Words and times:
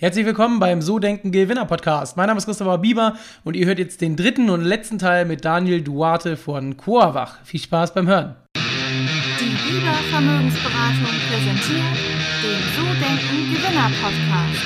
Herzlich 0.00 0.24
willkommen 0.24 0.60
beim 0.60 0.80
So 0.80 0.98
Denken 0.98 1.30
Gewinner 1.30 1.66
Podcast. 1.66 2.16
Mein 2.16 2.28
Name 2.28 2.38
ist 2.38 2.46
Christopher 2.46 2.78
Bieber 2.78 3.18
und 3.44 3.54
ihr 3.54 3.66
hört 3.66 3.78
jetzt 3.78 4.00
den 4.00 4.16
dritten 4.16 4.48
und 4.48 4.62
letzten 4.62 4.98
Teil 4.98 5.26
mit 5.26 5.44
Daniel 5.44 5.82
Duarte 5.82 6.38
von 6.38 6.78
Coavach. 6.78 7.36
Viel 7.44 7.60
Spaß 7.60 7.92
beim 7.92 8.08
Hören. 8.08 8.34
Die 8.56 9.44
Bieber 9.44 9.92
Vermögensberatung 10.10 11.04
präsentiert 11.28 11.98
den 12.40 12.62
So 12.74 12.80
Denken 12.96 13.52
Gewinner 13.52 13.90
Podcast. 14.00 14.64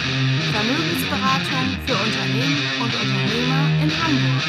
Vermögensberatung 0.52 1.66
für 1.84 1.94
Unternehmen 1.94 2.62
und 2.80 2.94
Unternehmer 2.94 3.82
in 3.82 3.90
Hamburg. 3.90 4.44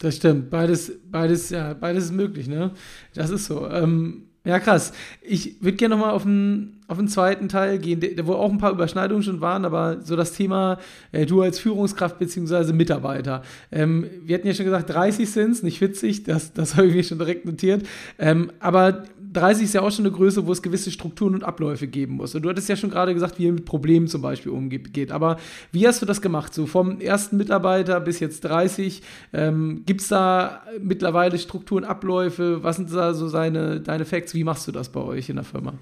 Das 0.00 0.16
stimmt. 0.16 0.50
Beides, 0.50 0.90
beides, 1.04 1.50
ja, 1.50 1.72
beides 1.74 2.06
ist 2.06 2.12
möglich, 2.12 2.48
ne? 2.48 2.72
Das 3.14 3.30
ist 3.30 3.44
so. 3.44 3.70
Ähm, 3.70 4.24
ja, 4.44 4.58
krass. 4.58 4.92
Ich 5.20 5.62
würde 5.62 5.76
gerne 5.76 5.94
nochmal 5.94 6.12
auf 6.12 6.24
den, 6.24 6.80
auf 6.88 6.98
den 6.98 7.06
zweiten 7.06 7.48
Teil 7.48 7.78
gehen, 7.78 8.02
wo 8.24 8.32
auch 8.32 8.50
ein 8.50 8.58
paar 8.58 8.72
Überschneidungen 8.72 9.22
schon 9.22 9.40
waren, 9.40 9.64
aber 9.64 10.00
so 10.02 10.16
das 10.16 10.32
Thema, 10.32 10.78
äh, 11.12 11.26
du 11.26 11.42
als 11.42 11.60
Führungskraft 11.60 12.18
bzw. 12.18 12.72
Mitarbeiter. 12.72 13.42
Ähm, 13.70 14.06
wir 14.24 14.34
hatten 14.34 14.48
ja 14.48 14.54
schon 14.54 14.64
gesagt, 14.64 14.90
30 14.90 15.30
sind 15.30 15.52
es, 15.52 15.62
nicht 15.62 15.78
40, 15.78 16.24
das, 16.24 16.52
das 16.52 16.74
habe 16.76 16.88
ich 16.88 16.94
mir 16.94 17.04
schon 17.04 17.18
direkt 17.18 17.46
notiert. 17.46 17.86
Ähm, 18.18 18.50
aber 18.58 19.04
30 19.32 19.64
ist 19.64 19.74
ja 19.74 19.80
auch 19.80 19.90
schon 19.90 20.06
eine 20.06 20.14
Größe, 20.14 20.46
wo 20.46 20.52
es 20.52 20.62
gewisse 20.62 20.90
Strukturen 20.90 21.34
und 21.34 21.44
Abläufe 21.44 21.86
geben 21.86 22.14
muss. 22.14 22.34
Und 22.34 22.42
du 22.42 22.48
hattest 22.48 22.68
ja 22.68 22.76
schon 22.76 22.90
gerade 22.90 23.14
gesagt, 23.14 23.38
wie 23.38 23.44
ihr 23.44 23.52
mit 23.52 23.64
Problemen 23.64 24.06
zum 24.08 24.22
Beispiel 24.22 24.52
umgeht. 24.52 25.12
Aber 25.12 25.38
wie 25.70 25.86
hast 25.86 26.02
du 26.02 26.06
das 26.06 26.20
gemacht? 26.20 26.52
So 26.54 26.66
vom 26.66 27.00
ersten 27.00 27.36
Mitarbeiter 27.36 28.00
bis 28.00 28.20
jetzt 28.20 28.44
30. 28.44 29.02
Ähm, 29.32 29.82
Gibt 29.86 30.00
es 30.02 30.08
da 30.08 30.62
mittlerweile 30.80 31.38
Strukturen, 31.38 31.84
Abläufe? 31.84 32.62
Was 32.62 32.76
sind 32.76 32.92
da 32.92 33.14
so 33.14 33.28
seine, 33.28 33.80
deine 33.80 34.04
Facts? 34.04 34.34
Wie 34.34 34.44
machst 34.44 34.66
du 34.68 34.72
das 34.72 34.88
bei 34.88 35.00
euch 35.00 35.28
in 35.28 35.36
der 35.36 35.44
Firma? 35.44 35.74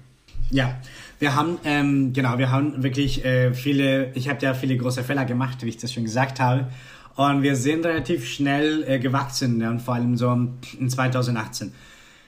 Ja, 0.49 0.75
wir 1.19 1.35
haben, 1.35 1.57
ähm, 1.63 2.11
genau, 2.13 2.37
wir 2.37 2.51
haben 2.51 2.83
wirklich 2.83 3.23
äh, 3.23 3.53
viele, 3.53 4.11
ich 4.15 4.27
habe 4.27 4.39
ja 4.41 4.53
viele 4.53 4.75
große 4.75 5.03
Fehler 5.03 5.23
gemacht, 5.23 5.63
wie 5.63 5.69
ich 5.69 5.77
das 5.77 5.93
schon 5.93 6.03
gesagt 6.03 6.39
habe. 6.39 6.67
Und 7.15 7.41
wir 7.41 7.55
sind 7.55 7.85
relativ 7.85 8.27
schnell 8.27 8.83
äh, 8.87 8.99
gewachsen, 8.99 9.61
ja, 9.61 9.69
und 9.69 9.81
vor 9.81 9.95
allem 9.95 10.17
so 10.17 10.31
in 10.79 10.89
2018. 10.89 11.71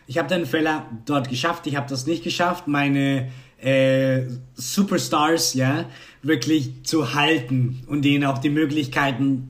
Ich 0.08 0.18
habe 0.18 0.28
den 0.28 0.46
Fehler 0.46 0.86
dort 1.06 1.30
geschafft, 1.30 1.68
ich 1.68 1.76
habe 1.76 1.88
das 1.90 2.06
nicht 2.06 2.24
geschafft, 2.24 2.68
meine 2.68 3.32
äh, 3.62 4.24
Superstars 4.56 5.54
ja 5.54 5.86
wirklich 6.22 6.84
zu 6.84 7.14
halten 7.14 7.84
und 7.88 8.04
denen 8.04 8.26
auch 8.26 8.38
die 8.38 8.50
Möglichkeiten 8.50 9.50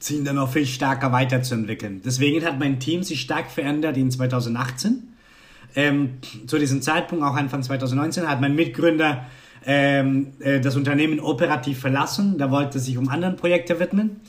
sich 0.00 0.22
dann 0.22 0.36
noch 0.36 0.52
viel 0.52 0.66
stärker 0.66 1.12
weiterzuentwickeln. 1.12 2.02
Deswegen 2.04 2.44
hat 2.44 2.58
mein 2.58 2.78
Team 2.78 3.02
sich 3.02 3.22
stark 3.22 3.50
verändert 3.50 3.96
in 3.96 4.10
2018. 4.10 5.14
Ähm, 5.76 6.18
zu 6.46 6.58
diesem 6.58 6.82
Zeitpunkt, 6.82 7.24
auch 7.24 7.34
Anfang 7.34 7.62
2019, 7.62 8.28
hat 8.28 8.40
mein 8.40 8.54
Mitgründer 8.54 9.26
ähm, 9.66 10.32
äh, 10.40 10.60
das 10.60 10.76
Unternehmen 10.76 11.20
operativ 11.20 11.80
verlassen. 11.80 12.38
Da 12.38 12.50
wollte 12.50 12.78
sich 12.78 12.98
um 12.98 13.08
andere 13.08 13.32
Projekte 13.32 13.80
widmen. 13.80 14.20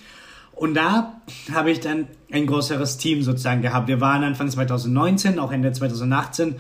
Und 0.56 0.74
da 0.74 1.22
habe 1.54 1.72
ich 1.72 1.82
dann 1.82 2.08
ein 2.32 2.48
größeres 2.48 2.98
Team 2.98 3.24
sozusagen 3.24 3.62
gehabt. 3.62 3.88
Wir 3.88 4.00
waren 4.00 4.24
Anfang 4.24 4.50
2019, 4.50 5.38
auch 5.38 5.52
Ende 5.52 5.72
2018, 5.72 6.56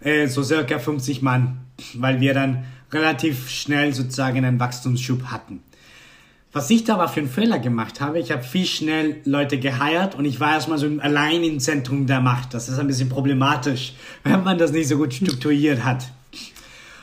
äh, 0.00 0.26
so 0.26 0.42
circa 0.42 0.78
50 0.78 1.22
Mann, 1.22 1.58
weil 1.94 2.20
wir 2.20 2.32
dann 2.34 2.64
relativ 2.90 3.50
schnell 3.50 3.92
sozusagen 3.92 4.44
einen 4.44 4.58
Wachstumsschub 4.58 5.24
hatten. 5.24 5.62
Was 6.54 6.70
ich 6.70 6.84
da 6.84 6.94
aber 6.94 7.08
für 7.08 7.18
einen 7.18 7.28
Fehler 7.28 7.58
gemacht 7.58 8.00
habe, 8.00 8.20
ich 8.20 8.30
habe 8.30 8.44
viel 8.44 8.64
schnell 8.64 9.16
Leute 9.24 9.58
geheiert 9.58 10.14
und 10.14 10.24
ich 10.24 10.38
war 10.38 10.52
erstmal 10.52 10.78
so 10.78 10.86
allein 11.00 11.42
im 11.42 11.58
Zentrum 11.58 12.06
der 12.06 12.20
Macht. 12.20 12.54
Das 12.54 12.68
ist 12.68 12.78
ein 12.78 12.86
bisschen 12.86 13.08
problematisch, 13.08 13.94
wenn 14.22 14.42
man 14.44 14.56
das 14.56 14.72
nicht 14.72 14.88
so 14.88 14.96
gut 14.96 15.12
strukturiert 15.12 15.84
hat. 15.84 16.06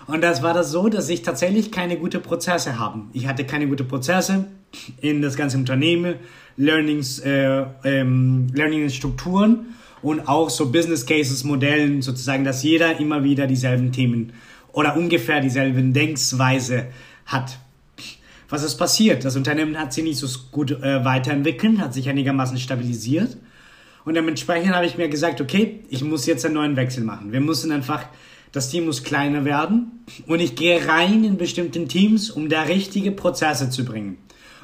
Und 0.08 0.22
das 0.22 0.42
war 0.42 0.54
das 0.54 0.72
so, 0.72 0.90
dass 0.90 1.10
ich 1.10 1.22
tatsächlich 1.22 1.72
keine 1.72 1.98
gute 1.98 2.20
Prozesse 2.20 2.80
habe. 2.80 3.02
Ich 3.14 3.28
hatte 3.28 3.46
keine 3.46 3.68
gute 3.68 3.84
Prozesse 3.84 4.46
in 5.00 5.22
das 5.22 5.36
ganze 5.36 5.58
Unternehmen, 5.58 6.16
Learnings, 6.58 7.20
äh, 7.20 7.66
ähm, 7.84 8.48
Learning-Strukturen 8.54 9.76
und 10.02 10.28
auch 10.28 10.50
so 10.50 10.72
Business 10.72 11.06
Cases, 11.06 11.44
Modellen 11.44 12.02
sozusagen, 12.02 12.44
dass 12.44 12.64
jeder 12.64 13.00
immer 13.00 13.24
wieder 13.24 13.48
dieselben 13.48 13.92
Themen 13.92 14.34
oder 14.74 14.96
ungefähr 14.96 15.42
dieselben 15.42 15.94
Denksweise 15.94 16.88
hat. 17.26 17.58
Was 18.50 18.64
ist 18.64 18.76
passiert? 18.76 19.24
Das 19.24 19.36
Unternehmen 19.38 19.80
hat 19.80 19.94
sich 19.94 20.04
nicht 20.04 20.18
so 20.18 20.28
gut 20.52 20.72
äh, 20.72 21.06
weiterentwickelt, 21.06 21.80
hat 21.80 21.94
sich 21.94 22.10
einigermaßen 22.10 22.58
stabilisiert. 22.58 23.38
Und 24.04 24.16
dementsprechend 24.16 24.74
habe 24.74 24.86
ich 24.86 24.98
mir 24.98 25.08
gesagt, 25.08 25.40
okay, 25.40 25.82
ich 25.90 26.04
muss 26.04 26.26
jetzt 26.26 26.46
einen 26.46 26.56
neuen 26.56 26.76
Wechsel 26.76 27.04
machen. 27.04 27.32
Wir 27.32 27.40
müssen 27.40 27.72
einfach 27.72 28.06
das 28.52 28.70
Team 28.70 28.86
muss 28.86 29.04
kleiner 29.04 29.46
werden 29.46 30.04
und 30.28 30.40
ich 30.40 30.56
gehe 30.56 30.88
rein 30.88 31.24
in 31.24 31.38
bestimmten 31.38 31.88
Teams, 31.88 32.30
um 32.30 32.50
da 32.50 32.64
richtige 32.64 33.12
Prozesse 33.12 33.70
zu 33.70 33.86
bringen 33.86 34.18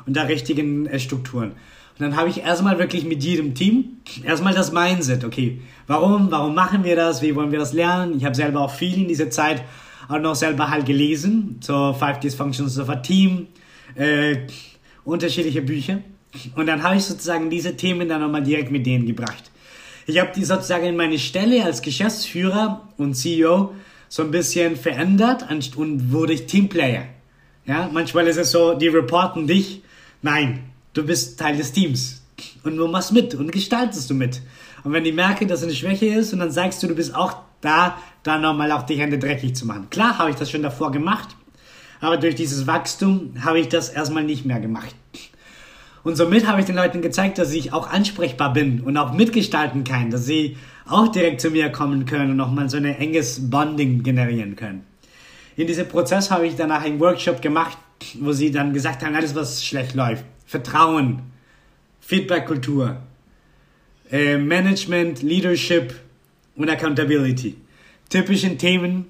und 0.05 0.15
da 0.15 0.23
richtigen 0.23 0.85
äh, 0.87 0.99
Strukturen. 0.99 1.51
Und 1.51 2.03
dann 2.03 2.15
habe 2.15 2.29
ich 2.29 2.41
erstmal 2.41 2.77
wirklich 2.77 3.05
mit 3.05 3.23
jedem 3.23 3.55
Team 3.55 3.97
erstmal 4.23 4.53
das 4.53 4.71
Mindset, 4.71 5.23
okay, 5.23 5.61
warum, 5.87 6.29
warum 6.29 6.53
machen 6.53 6.83
wir 6.83 6.95
das, 6.95 7.21
wie 7.21 7.35
wollen 7.35 7.51
wir 7.51 7.59
das 7.59 7.73
lernen? 7.73 8.15
Ich 8.17 8.25
habe 8.25 8.35
selber 8.35 8.61
auch 8.61 8.71
viel 8.71 9.01
in 9.01 9.07
dieser 9.07 9.29
Zeit 9.29 9.63
auch 10.07 10.19
noch 10.19 10.35
selber 10.35 10.69
halt 10.69 10.85
gelesen, 10.85 11.57
so 11.59 11.93
Five 11.93 12.19
Dysfunctions 12.19 12.79
of 12.79 12.89
a 12.89 12.97
Team, 12.97 13.47
äh, 13.95 14.37
unterschiedliche 15.03 15.61
Bücher. 15.61 15.99
Und 16.55 16.67
dann 16.67 16.83
habe 16.83 16.97
ich 16.97 17.03
sozusagen 17.03 17.49
diese 17.49 17.75
Themen 17.75 18.07
dann 18.07 18.21
nochmal 18.21 18.43
direkt 18.43 18.71
mit 18.71 18.85
denen 18.85 19.05
gebracht. 19.05 19.51
Ich 20.09 20.17
habe 20.21 20.31
die 20.33 20.45
sozusagen 20.45 20.95
meine 20.95 21.19
Stelle 21.19 21.65
als 21.65 21.81
Geschäftsführer 21.81 22.87
und 22.95 23.13
CEO 23.13 23.73
so 24.07 24.23
ein 24.23 24.31
bisschen 24.31 24.77
verändert 24.77 25.45
und 25.75 26.13
wurde 26.13 26.31
ich 26.31 26.45
Teamplayer. 26.45 27.03
Ja, 27.65 27.89
manchmal 27.91 28.25
ist 28.27 28.37
es 28.37 28.51
so, 28.51 28.73
die 28.73 28.87
reporten 28.87 29.47
dich. 29.47 29.81
Nein, 30.21 30.63
du 30.93 31.05
bist 31.05 31.37
Teil 31.37 31.57
des 31.57 31.73
Teams. 31.73 32.23
Und 32.63 32.77
du 32.77 32.87
machst 32.87 33.11
mit 33.11 33.35
und 33.35 33.51
gestaltest 33.51 34.09
du 34.09 34.13
mit. 34.13 34.41
Und 34.85 34.93
wenn 34.93 35.03
die 35.03 35.11
merken, 35.11 35.49
dass 35.49 35.59
es 35.59 35.65
eine 35.65 35.75
Schwäche 35.75 36.05
ist 36.05 36.31
und 36.31 36.39
dann 36.39 36.51
sagst 36.51 36.81
du, 36.81 36.87
du 36.87 36.95
bist 36.95 37.13
auch 37.13 37.35
da, 37.59 37.97
dann 38.23 38.41
nochmal 38.41 38.71
auch 38.71 38.83
die 38.83 38.95
Hände 38.95 39.19
dreckig 39.19 39.57
zu 39.57 39.65
machen. 39.65 39.89
Klar 39.89 40.19
habe 40.19 40.29
ich 40.29 40.37
das 40.37 40.49
schon 40.49 40.63
davor 40.63 40.93
gemacht, 40.93 41.35
aber 41.99 42.15
durch 42.15 42.35
dieses 42.35 42.65
Wachstum 42.65 43.33
habe 43.43 43.59
ich 43.59 43.67
das 43.67 43.89
erstmal 43.89 44.23
nicht 44.23 44.45
mehr 44.45 44.61
gemacht. 44.61 44.95
Und 46.07 46.15
somit 46.15 46.47
habe 46.47 46.61
ich 46.61 46.65
den 46.65 46.77
Leuten 46.77 47.01
gezeigt, 47.01 47.37
dass 47.37 47.51
ich 47.51 47.73
auch 47.73 47.89
ansprechbar 47.89 48.53
bin 48.53 48.79
und 48.79 48.95
auch 48.95 49.11
mitgestalten 49.11 49.83
kann, 49.83 50.09
dass 50.09 50.25
sie 50.25 50.55
auch 50.87 51.09
direkt 51.09 51.41
zu 51.41 51.51
mir 51.51 51.69
kommen 51.69 52.05
können 52.05 52.31
und 52.31 52.37
nochmal 52.37 52.69
so 52.69 52.77
ein 52.77 52.85
enges 52.85 53.49
Bonding 53.49 54.03
generieren 54.03 54.55
können. 54.55 54.85
In 55.57 55.67
diesem 55.67 55.85
Prozess 55.89 56.31
habe 56.31 56.47
ich 56.47 56.55
danach 56.55 56.85
einen 56.85 57.01
Workshop 57.01 57.41
gemacht, 57.41 57.77
wo 58.21 58.31
sie 58.31 58.51
dann 58.51 58.71
gesagt 58.71 59.03
haben, 59.03 59.15
alles 59.15 59.35
was 59.35 59.65
schlecht 59.65 59.95
läuft. 59.95 60.23
Vertrauen, 60.45 61.23
Feedback-Kultur, 61.99 63.01
äh, 64.09 64.37
Management, 64.37 65.23
Leadership 65.23 65.93
und 66.55 66.69
Accountability. 66.69 67.57
Typischen 68.09 68.57
Themen, 68.57 69.07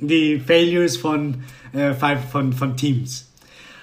die 0.00 0.40
Failures 0.40 0.96
von, 0.96 1.44
äh, 1.72 1.94
von, 1.94 2.52
von 2.52 2.76
Teams. 2.76 3.31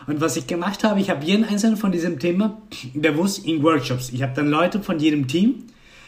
Und 0.10 0.22
was 0.22 0.36
ich 0.38 0.48
gemacht 0.48 0.84
habe, 0.84 1.00
ich 1.00 1.12
habe 1.12 1.24
jeden 1.24 1.46
einzelnen 1.46 1.78
von 1.78 1.92
diesem 1.92 2.18
Thema 2.18 2.60
bewusst 2.96 3.46
in 3.46 3.62
Workshops. 3.62 4.10
Ich 4.10 4.24
habe 4.24 4.34
dann 4.36 4.50
Leute 4.50 4.82
von 4.82 5.00
jedem 5.00 5.28
Team 5.28 5.66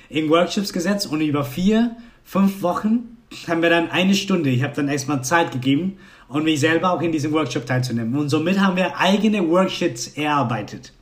in 0.10 0.28
Workshops 0.28 0.74
gesetzt 0.74 1.06
und 1.06 1.22
über 1.22 1.46
vier, 1.46 1.96
fünf 2.24 2.64
Wochen 2.64 3.18
haben 3.48 3.62
wir 3.62 3.70
dann 3.70 3.92
eine 3.92 4.16
Stunde. 4.16 4.50
Ich 4.50 4.64
habe 4.64 4.74
dann 4.76 4.88
erstmal 4.88 5.24
Zeit 5.24 5.52
gegeben 5.52 5.98
und 6.28 6.44
mich 6.46 6.60
selber 6.60 6.94
auch 6.94 7.02
in 7.04 7.12
diesem 7.12 7.32
Workshop 7.32 7.68
teilzunehmen. 7.68 8.16
Und 8.16 8.30
somit 8.30 8.60
haben 8.60 8.76
wir 8.76 8.98
eigene 8.98 9.48
Worksheets 9.48 10.08
erarbeitet. 10.18 10.94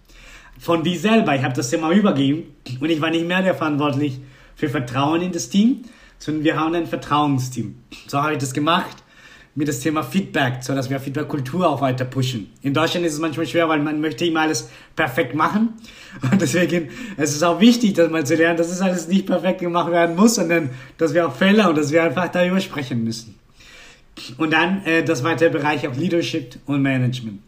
Von 0.60 0.84
wie 0.84 0.98
selber. 0.98 1.34
Ich 1.38 1.44
habe 1.44 1.54
das 1.54 1.70
Thema 1.70 1.92
übergeben 1.92 2.54
und 2.82 2.90
ich 2.90 3.00
war 3.00 3.12
nicht 3.12 3.26
mehr 3.26 3.42
der 3.42 3.56
verantwortlich 3.56 4.20
für 4.58 4.68
Vertrauen 4.68 5.22
in 5.22 5.32
das 5.32 5.48
Team, 5.48 5.84
sondern 6.18 6.44
wir 6.44 6.60
haben 6.60 6.76
ein 6.76 6.86
Vertrauensteam. 6.86 7.76
So 8.08 8.22
habe 8.22 8.34
ich 8.34 8.40
das 8.40 8.54
gemacht 8.54 8.98
mit 9.56 9.68
das 9.68 9.80
Thema 9.80 10.04
Feedback, 10.04 10.60
so 10.62 10.74
dass 10.74 10.90
wir 10.90 11.00
Feedback-Kultur 11.00 11.68
auch 11.68 11.82
weiter 11.82 12.06
pushen. 12.06 12.52
In 12.62 12.74
Deutschland 12.74 13.06
ist 13.06 13.14
es 13.14 13.20
manchmal 13.20 13.48
schwer, 13.48 13.68
weil 13.68 13.80
man 13.80 14.00
möchte 14.00 14.26
immer 14.26 14.42
alles 14.42 14.70
perfekt 14.96 15.36
machen. 15.36 15.74
Und 16.32 16.42
deswegen 16.42 16.90
es 17.18 17.32
ist 17.32 17.38
es 17.38 17.44
auch 17.44 17.60
wichtig, 17.60 17.94
dass 17.94 18.10
man 18.10 18.26
zu 18.26 18.36
lernen, 18.36 18.58
dass 18.58 18.72
es 18.72 18.82
alles 18.82 19.08
nicht 19.08 19.26
perfekt 19.26 19.60
gemacht 19.60 19.92
werden 19.92 20.16
muss, 20.16 20.36
sondern 20.36 20.70
dass 20.98 21.14
wir 21.14 21.28
auch 21.28 21.36
Fehler 21.36 21.70
und 21.70 21.78
dass 21.78 21.92
wir 21.92 22.04
einfach 22.04 22.30
darüber 22.30 22.60
sprechen 22.60 23.04
müssen. 23.04 23.36
Und 24.38 24.54
dann 24.54 24.84
äh, 24.86 25.04
das 25.04 25.24
weitere 25.24 25.50
Bereich 25.50 25.88
auch 25.88 25.96
Leadership 25.96 26.58
und 26.66 26.82
Management. 26.82 27.42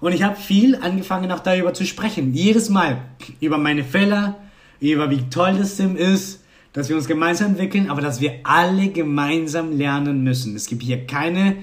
Und 0.00 0.12
ich 0.12 0.22
habe 0.22 0.36
viel 0.36 0.76
angefangen 0.76 1.30
auch 1.32 1.40
darüber 1.40 1.74
zu 1.74 1.84
sprechen. 1.84 2.32
Jedes 2.34 2.68
Mal 2.68 3.02
über 3.40 3.58
meine 3.58 3.84
Fehler, 3.84 4.36
über 4.80 5.10
wie 5.10 5.28
toll 5.28 5.56
das 5.58 5.76
Sim 5.76 5.96
ist, 5.96 6.44
dass 6.78 6.88
wir 6.88 6.94
uns 6.94 7.08
gemeinsam 7.08 7.48
entwickeln, 7.48 7.90
aber 7.90 8.00
dass 8.00 8.20
wir 8.20 8.34
alle 8.44 8.90
gemeinsam 8.90 9.76
lernen 9.76 10.22
müssen. 10.22 10.54
Es 10.54 10.68
gibt 10.68 10.84
hier 10.84 11.08
keine, 11.08 11.56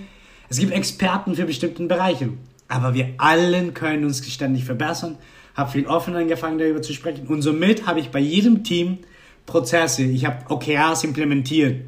es 0.50 0.60
gibt 0.60 0.74
Experten 0.74 1.36
für 1.36 1.46
bestimmte 1.46 1.86
Bereiche, 1.86 2.32
aber 2.68 2.94
wir 2.94 3.14
allen 3.18 3.74
können 3.74 4.04
uns 4.04 4.28
ständig 4.30 4.66
verbessern. 4.66 5.18
Habe 5.54 5.72
viel 5.72 5.88
offen 5.88 6.18
angefangen 6.18 6.60
darüber 6.60 6.82
zu 6.82 6.92
sprechen 6.92 7.28
und 7.28 7.42
somit 7.44 7.88
habe 7.88 8.02
ich 8.02 8.10
bei 8.10 8.20
jedem 8.20 8.66
Team 8.66 8.98
Prozesse. 9.46 10.04
Ich 10.04 10.26
habe 10.26 10.40
OKRs 10.50 11.06
implementiert. 11.06 11.86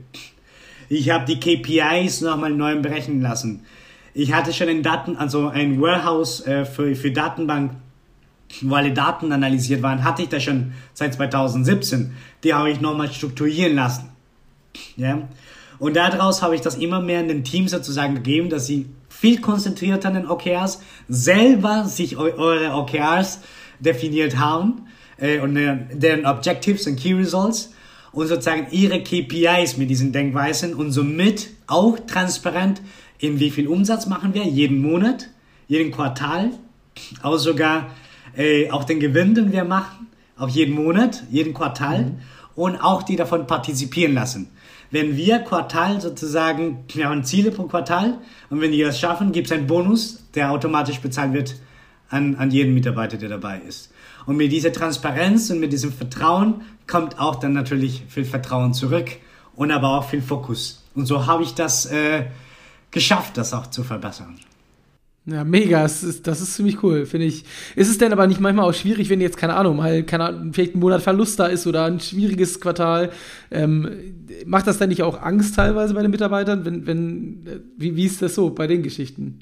Ich 0.88 1.10
habe 1.10 1.26
die 1.26 1.38
KPIs 1.38 2.22
nochmal 2.22 2.52
neu 2.52 2.80
berechnen 2.80 3.20
lassen. 3.20 3.66
Ich 4.14 4.32
hatte 4.32 4.54
schon 4.54 4.70
ein 4.70 4.84
Daten, 4.84 5.18
also 5.18 5.50
ein 5.50 5.82
Warehouse 5.82 6.48
äh, 6.48 6.64
für, 6.64 6.96
für 6.96 7.12
Datenbank, 7.12 7.74
wo 8.62 8.76
alle 8.76 8.92
Daten 8.92 9.32
analysiert 9.32 9.82
waren, 9.82 10.04
hatte 10.04 10.24
ich 10.24 10.30
da 10.30 10.40
schon 10.40 10.74
seit 10.94 11.14
2017. 11.14 12.14
Die 12.44 12.54
habe 12.54 12.72
ich 12.72 12.82
nochmal 12.82 13.12
strukturieren 13.12 13.76
lassen. 13.76 14.10
Ja? 14.96 15.28
Und 15.80 15.96
daraus 15.96 16.42
habe 16.42 16.56
ich 16.56 16.62
das 16.62 16.76
immer 16.76 17.02
mehr 17.02 17.22
in 17.22 17.28
den 17.28 17.44
Teams 17.44 17.72
sozusagen 17.72 18.16
gegeben, 18.16 18.50
dass 18.50 18.66
sie 18.66 18.88
viel 19.10 19.42
konzentrierter 19.42 20.10
an 20.10 20.16
den 20.16 20.28
OKRs 20.28 20.82
selber 21.08 21.86
sich 21.86 22.18
eure 22.18 22.74
OKRs 22.74 23.40
definiert 23.80 24.38
haben 24.38 24.88
äh, 25.18 25.40
und 25.40 25.56
deren 25.56 26.26
Objectives 26.26 26.88
und 26.88 26.98
Key 26.98 27.14
Results 27.14 27.74
und 28.12 28.28
sozusagen 28.28 28.68
ihre 28.72 29.02
KPIs 29.02 29.78
mit 29.78 29.90
diesen 29.90 30.12
Denkweisen 30.12 30.74
und 30.74 30.92
somit 30.92 31.50
auch 31.68 31.98
transparent, 32.08 32.82
in 33.20 33.40
wie 33.40 33.52
viel 33.52 33.68
Umsatz 33.68 34.06
machen 34.06 34.34
wir 34.34 34.44
jeden 34.44 34.80
Monat, 34.82 35.30
jeden 35.68 35.92
Quartal, 35.92 36.52
auch 37.22 37.38
sogar 37.38 37.88
äh, 38.38 38.70
auch 38.72 38.84
den 38.84 39.00
Gewinn, 39.00 39.36
den 39.36 39.52
wir 39.52 39.64
machen, 39.64 40.08
auch 40.38 40.50
jeden 40.50 40.76
Monat, 40.76 41.24
jeden 41.30 41.54
Quartal 41.54 42.06
mhm. 42.06 42.20
und 42.56 42.78
auch 42.78 43.04
die 43.04 43.16
davon 43.16 43.48
partizipieren 43.48 44.14
lassen. 44.14 44.50
Wenn 44.90 45.18
wir 45.18 45.40
Quartal 45.40 46.00
sozusagen, 46.00 46.86
wir 46.94 47.10
haben 47.10 47.24
Ziele 47.26 47.52
pro 47.52 47.64
Quartal 47.64 48.20
und 48.50 48.62
wenn 48.62 48.72
die 48.72 48.82
das 48.82 49.00
schaffen, 49.00 49.34
gibt 49.34 49.48
es 49.48 49.54
einen 49.54 49.68
Bonus, 49.68 50.24
der 50.34 50.52
automatisch 50.52 51.00
bezahlt 51.00 51.34
wird 51.34 51.56
an, 52.10 52.36
an 52.36 52.52
jeden 52.52 52.74
Mitarbeiter, 52.74 53.18
der 53.18 53.28
dabei 53.28 53.60
ist. 53.68 53.92
Und 54.26 54.38
mit 54.38 54.52
dieser 54.52 54.72
Transparenz 54.72 55.50
und 55.50 55.60
mit 55.60 55.74
diesem 55.74 55.92
Vertrauen 55.92 56.62
kommt 56.86 57.20
auch 57.20 57.36
dann 57.36 57.54
natürlich 57.54 58.04
viel 58.08 58.26
Vertrauen 58.26 58.74
zurück 58.74 59.10
und 59.56 59.72
aber 59.72 59.98
auch 59.98 60.10
viel 60.10 60.22
Fokus. 60.22 60.86
Und 60.96 61.06
so 61.06 61.26
habe 61.26 61.44
ich 61.44 61.54
das 61.54 61.86
äh, 61.88 62.26
geschafft, 62.92 63.38
das 63.38 63.54
auch 63.54 63.68
zu 63.68 63.84
verbessern. 63.84 64.40
Ja, 65.30 65.44
mega. 65.44 65.84
Das 65.84 66.04
ist, 66.04 66.26
das 66.26 66.40
ist 66.40 66.56
ziemlich 66.56 66.82
cool, 66.84 67.06
finde 67.06 67.26
ich. 67.26 67.44
Ist 67.76 67.90
es 67.90 67.98
denn 67.98 68.14
aber 68.14 68.28
nicht 68.28 68.40
manchmal 68.40 68.70
auch 68.70 68.74
schwierig, 68.74 69.10
wenn 69.10 69.20
jetzt, 69.20 69.36
keine 69.36 69.56
Ahnung, 69.56 69.76
mal 69.76 70.04
keine 70.04 70.24
Ahnung, 70.24 70.54
vielleicht 70.54 70.76
ein 70.76 70.80
Monat 70.80 71.02
Verlust 71.02 71.38
da 71.38 71.48
ist 71.48 71.68
oder 71.68 71.84
ein 71.84 72.00
schwieriges 72.00 72.62
Quartal? 72.62 73.12
Ähm, 73.52 73.90
macht 74.46 74.68
das 74.68 74.78
dann 74.78 74.88
nicht 74.88 75.04
auch 75.04 75.22
Angst 75.22 75.56
teilweise 75.56 75.94
bei 75.94 76.02
den 76.02 76.12
Mitarbeitern? 76.12 76.64
Wenn, 76.64 76.88
wenn, 76.88 77.46
äh, 77.46 77.60
wie, 77.76 77.98
wie 77.98 78.06
ist 78.06 78.22
das 78.22 78.36
so 78.36 78.52
bei 78.52 78.68
den 78.68 78.84
Geschichten? 78.84 79.40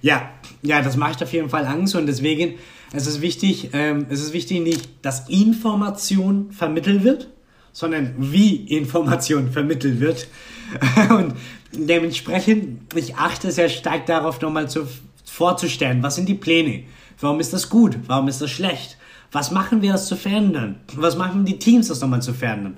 Ja, 0.00 0.30
ja, 0.62 0.80
das 0.80 0.96
macht 0.96 1.22
auf 1.24 1.32
jeden 1.32 1.50
Fall 1.50 1.66
Angst 1.66 1.96
und 1.96 2.06
deswegen 2.06 2.54
es 2.92 3.08
ist 3.08 3.20
wichtig, 3.20 3.70
ähm, 3.72 4.06
es 4.08 4.20
ist 4.20 4.32
wichtig 4.32 4.60
nicht, 4.60 4.88
dass 5.02 5.28
Information 5.28 6.52
vermittelt 6.52 7.02
wird, 7.02 7.28
sondern 7.72 8.14
wie 8.18 8.54
Information 8.54 9.50
vermittelt 9.50 9.98
wird. 9.98 10.28
und 11.10 11.34
dementsprechend, 11.72 12.94
ich 12.94 13.16
achte 13.16 13.50
sehr 13.50 13.68
stark 13.68 14.06
darauf, 14.06 14.40
nochmal 14.40 14.68
zu, 14.68 14.86
vorzustellen, 15.24 16.02
was 16.02 16.14
sind 16.14 16.28
die 16.28 16.34
Pläne? 16.34 16.84
Warum 17.20 17.40
ist 17.40 17.52
das 17.52 17.68
gut? 17.68 17.98
Warum 18.06 18.28
ist 18.28 18.40
das 18.40 18.50
schlecht? 18.50 18.96
Was 19.32 19.50
machen 19.50 19.82
wir, 19.82 19.92
das 19.92 20.06
zu 20.06 20.16
verändern? 20.16 20.76
Was 20.94 21.16
machen 21.16 21.44
die 21.44 21.58
Teams, 21.58 21.88
das 21.88 22.00
nochmal 22.00 22.22
zu 22.22 22.32
verändern? 22.32 22.76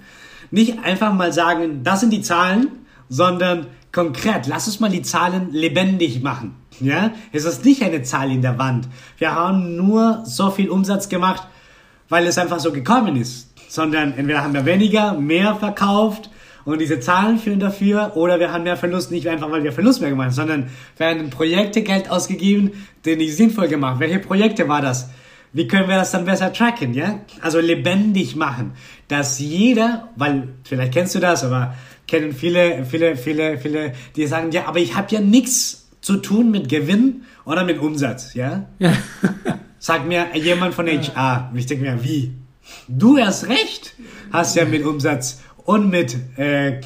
Nicht 0.50 0.78
einfach 0.82 1.12
mal 1.12 1.32
sagen, 1.32 1.82
das 1.82 2.00
sind 2.00 2.12
die 2.12 2.22
Zahlen, 2.22 2.68
sondern 3.08 3.66
konkret, 3.92 4.46
lass 4.46 4.66
uns 4.66 4.80
mal 4.80 4.90
die 4.90 5.02
Zahlen 5.02 5.52
lebendig 5.52 6.22
machen. 6.22 6.54
Ja, 6.80 7.12
es 7.32 7.44
ist 7.44 7.64
nicht 7.64 7.82
eine 7.82 8.02
Zahl 8.02 8.30
in 8.30 8.42
der 8.42 8.58
Wand. 8.58 8.88
Wir 9.18 9.34
haben 9.34 9.76
nur 9.76 10.22
so 10.24 10.50
viel 10.50 10.68
Umsatz 10.68 11.08
gemacht, 11.08 11.46
weil 12.08 12.26
es 12.26 12.38
einfach 12.38 12.60
so 12.60 12.72
gekommen 12.72 13.16
ist. 13.16 13.52
Sondern 13.68 14.14
entweder 14.16 14.42
haben 14.42 14.54
wir 14.54 14.64
weniger, 14.64 15.14
mehr 15.14 15.56
verkauft 15.56 16.30
und 16.66 16.80
diese 16.80 17.00
Zahlen 17.00 17.38
führen 17.38 17.60
dafür 17.60 18.16
oder 18.16 18.38
wir 18.38 18.52
haben 18.52 18.64
mehr 18.64 18.76
Verlust, 18.76 19.10
nicht 19.10 19.28
einfach 19.28 19.50
weil 19.50 19.62
wir 19.62 19.72
Verlust 19.72 20.00
mehr 20.00 20.10
gemacht 20.10 20.26
haben, 20.26 20.34
sondern 20.34 20.70
wir 20.96 21.06
haben 21.06 21.30
Projekte 21.30 21.82
Geld 21.82 22.10
ausgegeben, 22.10 22.72
die 23.04 23.16
nicht 23.16 23.36
sinnvoll 23.36 23.68
gemacht. 23.68 24.00
Welche 24.00 24.18
Projekte 24.18 24.68
war 24.68 24.82
das? 24.82 25.08
Wie 25.52 25.68
können 25.68 25.88
wir 25.88 25.96
das 25.96 26.10
dann 26.10 26.24
besser 26.24 26.52
tracken, 26.52 26.92
ja? 26.92 27.20
Also 27.40 27.60
lebendig 27.60 28.36
machen, 28.36 28.72
dass 29.08 29.38
jeder, 29.38 30.08
weil 30.16 30.48
vielleicht 30.64 30.92
kennst 30.92 31.14
du 31.14 31.20
das, 31.20 31.44
aber 31.44 31.74
kennen 32.06 32.32
viele, 32.32 32.84
viele, 32.84 33.16
viele, 33.16 33.58
viele, 33.58 33.92
die 34.16 34.26
sagen, 34.26 34.50
ja, 34.50 34.66
aber 34.66 34.80
ich 34.80 34.96
habe 34.96 35.14
ja 35.14 35.20
nichts 35.20 35.88
zu 36.00 36.16
tun 36.16 36.50
mit 36.50 36.68
Gewinn 36.68 37.22
oder 37.44 37.64
mit 37.64 37.78
Umsatz, 37.78 38.34
ja? 38.34 38.66
ja. 38.78 38.92
Sagt 39.78 40.08
mir 40.08 40.26
jemand 40.34 40.74
von 40.74 40.88
HR. 40.88 41.52
Ich 41.54 41.66
denke 41.66 41.84
mir, 41.84 42.02
wie? 42.02 42.32
Du 42.88 43.16
erst 43.16 43.48
recht 43.48 43.94
hast 44.32 44.56
ja 44.56 44.64
mit 44.64 44.84
Umsatz 44.84 45.40
und 45.66 45.90
mit 45.90 46.16
äh, 46.36 46.80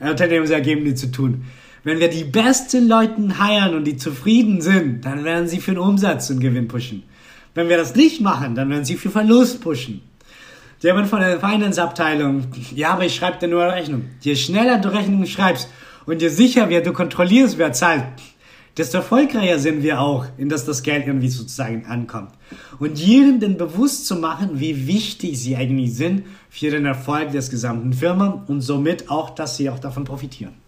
Unternehmensergebnissen 0.00 0.96
zu 0.96 1.10
tun. 1.10 1.44
Wenn 1.84 2.00
wir 2.00 2.08
die 2.08 2.24
besten 2.24 2.88
Leute 2.88 3.38
heiern 3.38 3.74
und 3.74 3.84
die 3.84 3.96
zufrieden 3.96 4.60
sind, 4.60 5.04
dann 5.04 5.24
werden 5.24 5.48
sie 5.48 5.60
für 5.60 5.72
den 5.72 5.78
Umsatz 5.78 6.30
und 6.30 6.40
Gewinn 6.40 6.68
pushen. 6.68 7.02
Wenn 7.54 7.68
wir 7.68 7.76
das 7.76 7.94
nicht 7.94 8.20
machen, 8.20 8.54
dann 8.54 8.70
werden 8.70 8.84
sie 8.84 8.96
für 8.96 9.10
Verlust 9.10 9.60
pushen. 9.60 10.00
Jemand 10.80 11.08
von 11.08 11.20
der 11.20 11.40
Finance-Abteilung, 11.40 12.46
ja, 12.74 12.90
aber 12.90 13.04
ich 13.04 13.14
schreibe 13.14 13.38
dir 13.38 13.48
nur 13.48 13.62
eine 13.62 13.74
Rechnung. 13.74 14.06
Je 14.20 14.34
schneller 14.34 14.78
du 14.78 14.92
Rechnungen 14.92 15.26
schreibst 15.26 15.68
und 16.04 16.20
je 16.20 16.28
sicher 16.28 16.68
wer 16.68 16.82
du 16.82 16.92
kontrollierst, 16.92 17.58
wer 17.58 17.72
zahlt, 17.72 18.04
desto 18.76 18.98
erfolgreicher 18.98 19.58
sind 19.58 19.82
wir 19.82 20.00
auch, 20.00 20.26
in 20.36 20.48
das 20.48 20.64
das 20.64 20.82
Geld 20.82 21.06
irgendwie 21.06 21.28
sozusagen 21.28 21.86
ankommt. 21.86 22.30
Und 22.78 22.98
jedem 22.98 23.40
denn 23.40 23.56
bewusst 23.56 24.06
zu 24.06 24.16
machen, 24.16 24.60
wie 24.60 24.86
wichtig 24.86 25.40
sie 25.40 25.56
eigentlich 25.56 25.94
sind 25.94 26.24
für 26.50 26.70
den 26.70 26.86
Erfolg 26.86 27.32
des 27.32 27.50
gesamten 27.50 27.92
Firma 27.92 28.44
und 28.46 28.60
somit 28.60 29.10
auch, 29.10 29.30
dass 29.30 29.56
sie 29.56 29.70
auch 29.70 29.78
davon 29.78 30.04
profitieren. 30.04 30.63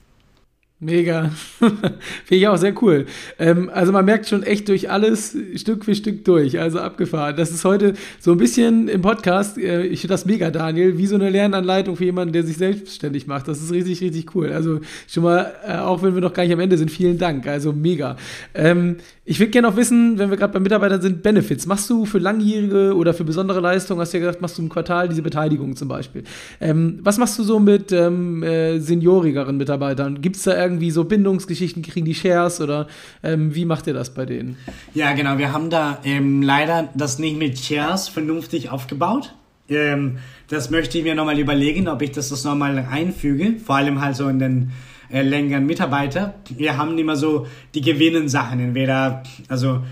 Mega. 0.79 1.31
Finde 1.59 1.81
ich 2.29 2.49
auch 2.49 2.59
sehr 2.59 2.75
cool. 2.83 3.07
Ähm, 3.39 3.71
also 3.73 3.93
man 3.93 4.05
merkt 4.05 4.29
schon 4.29 4.43
echt 4.43 4.69
durch 4.69 4.91
alles 4.91 5.35
Stück 5.55 5.87
für 5.87 5.95
Stück 5.95 6.27
durch. 6.27 6.61
Also 6.61 6.81
abgefahren. 6.81 7.35
Das 7.35 7.51
ist 7.51 7.65
heute 7.65 7.95
so 8.21 8.33
ein 8.33 8.37
bisschen 8.37 8.89
im 8.89 9.01
Podcast, 9.01 9.57
äh, 9.57 9.85
ich 9.85 10.01
finde 10.03 10.13
das 10.13 10.27
mega, 10.27 10.51
Daniel, 10.51 10.99
wie 10.99 11.07
so 11.07 11.15
eine 11.15 11.31
Lernanleitung 11.31 11.97
für 11.97 12.05
jemanden, 12.05 12.35
der 12.35 12.43
sich 12.43 12.59
selbstständig 12.59 13.27
macht. 13.27 13.49
Das 13.49 13.63
ist 13.63 13.73
richtig, 13.73 14.03
richtig 14.03 14.35
cool. 14.35 14.53
Also 14.53 14.81
schon 15.09 15.23
mal, 15.23 15.55
äh, 15.67 15.79
auch 15.79 16.03
wenn 16.03 16.15
wir 16.15 16.21
noch 16.21 16.35
gar 16.35 16.43
nicht 16.43 16.53
am 16.53 16.61
Ende 16.61 16.77
sind, 16.77 16.91
vielen 16.91 17.17
Dank. 17.17 17.47
Also 17.47 17.73
mega. 17.73 18.19
Ähm, 18.53 18.97
ich 19.29 19.41
würde 19.41 19.51
gerne 19.51 19.69
noch 19.69 19.77
wissen, 19.77 20.19
wenn 20.19 20.31
wir 20.31 20.37
gerade 20.37 20.53
bei 20.53 20.61
Mitarbeitern 20.61 21.01
sind, 21.01 21.23
Benefits. 21.23 21.67
Machst 21.67 21.91
du 21.91 22.05
für 22.05 22.19
langjährige 22.19 22.95
oder 22.95 23.13
für 23.13 23.25
besondere 23.25 23.61
Leistungen, 23.61 24.01
hast 24.01 24.13
du 24.13 24.19
ja 24.19 24.27
gesagt, 24.27 24.43
machst 24.43 24.57
du 24.57 24.63
im 24.63 24.69
Quartal 24.69 25.09
diese 25.09 25.23
Beteiligung 25.23 25.75
zum 25.75 25.89
Beispiel. 25.89 26.23
Ähm, 26.61 27.01
was 27.03 27.19
machst 27.19 27.39
du 27.39 27.43
so 27.43 27.59
mit 27.59 27.91
ähm, 27.91 28.45
äh, 28.45 28.79
seniorigeren 28.79 29.57
Mitarbeitern? 29.57 30.21
Gibt 30.21 30.37
es 30.37 30.43
da 30.45 30.66
irgendwie 30.67 30.91
so 30.91 31.05
Bindungsgeschichten, 31.05 31.83
kriegen 31.83 32.05
die 32.05 32.15
Shares 32.15 32.61
oder 32.61 32.89
ähm, 33.23 33.55
wie 33.55 33.65
macht 33.65 33.87
ihr 33.87 33.95
das 33.95 34.13
bei 34.13 34.27
denen? 34.27 34.57
Ja, 34.95 35.13
genau. 35.15 35.39
Wir 35.39 35.53
haben 35.53 35.71
da 35.71 35.99
ähm, 36.05 36.43
leider 36.43 36.89
das 36.95 37.19
nicht 37.19 37.39
mit 37.39 37.59
Shares 37.59 38.09
vernünftig 38.09 38.71
aufgebaut. 38.71 39.35
Ähm, 39.69 40.19
das 40.49 40.71
möchte 40.71 40.99
ich 40.99 41.05
mir 41.05 41.15
nochmal 41.15 41.39
überlegen, 41.39 41.89
ob 41.89 42.03
ich 42.03 42.13
das, 42.13 42.29
das 42.29 42.45
nochmal 42.45 42.79
einfüge. 42.79 43.55
Vor 43.65 43.77
allem 43.77 44.01
halt 44.01 44.17
so 44.17 44.29
in 44.29 44.39
den 44.39 44.73
äh, 45.11 45.23
längeren 45.23 45.67
Mitarbeiter. 45.67 46.35
Wir 46.49 46.77
haben 46.77 46.99
immer 46.99 47.17
so 47.17 47.47
die 47.75 47.81
gewinnen 47.81 48.29
Sachen, 48.29 48.61
entweder 48.61 49.23
also 49.49 49.83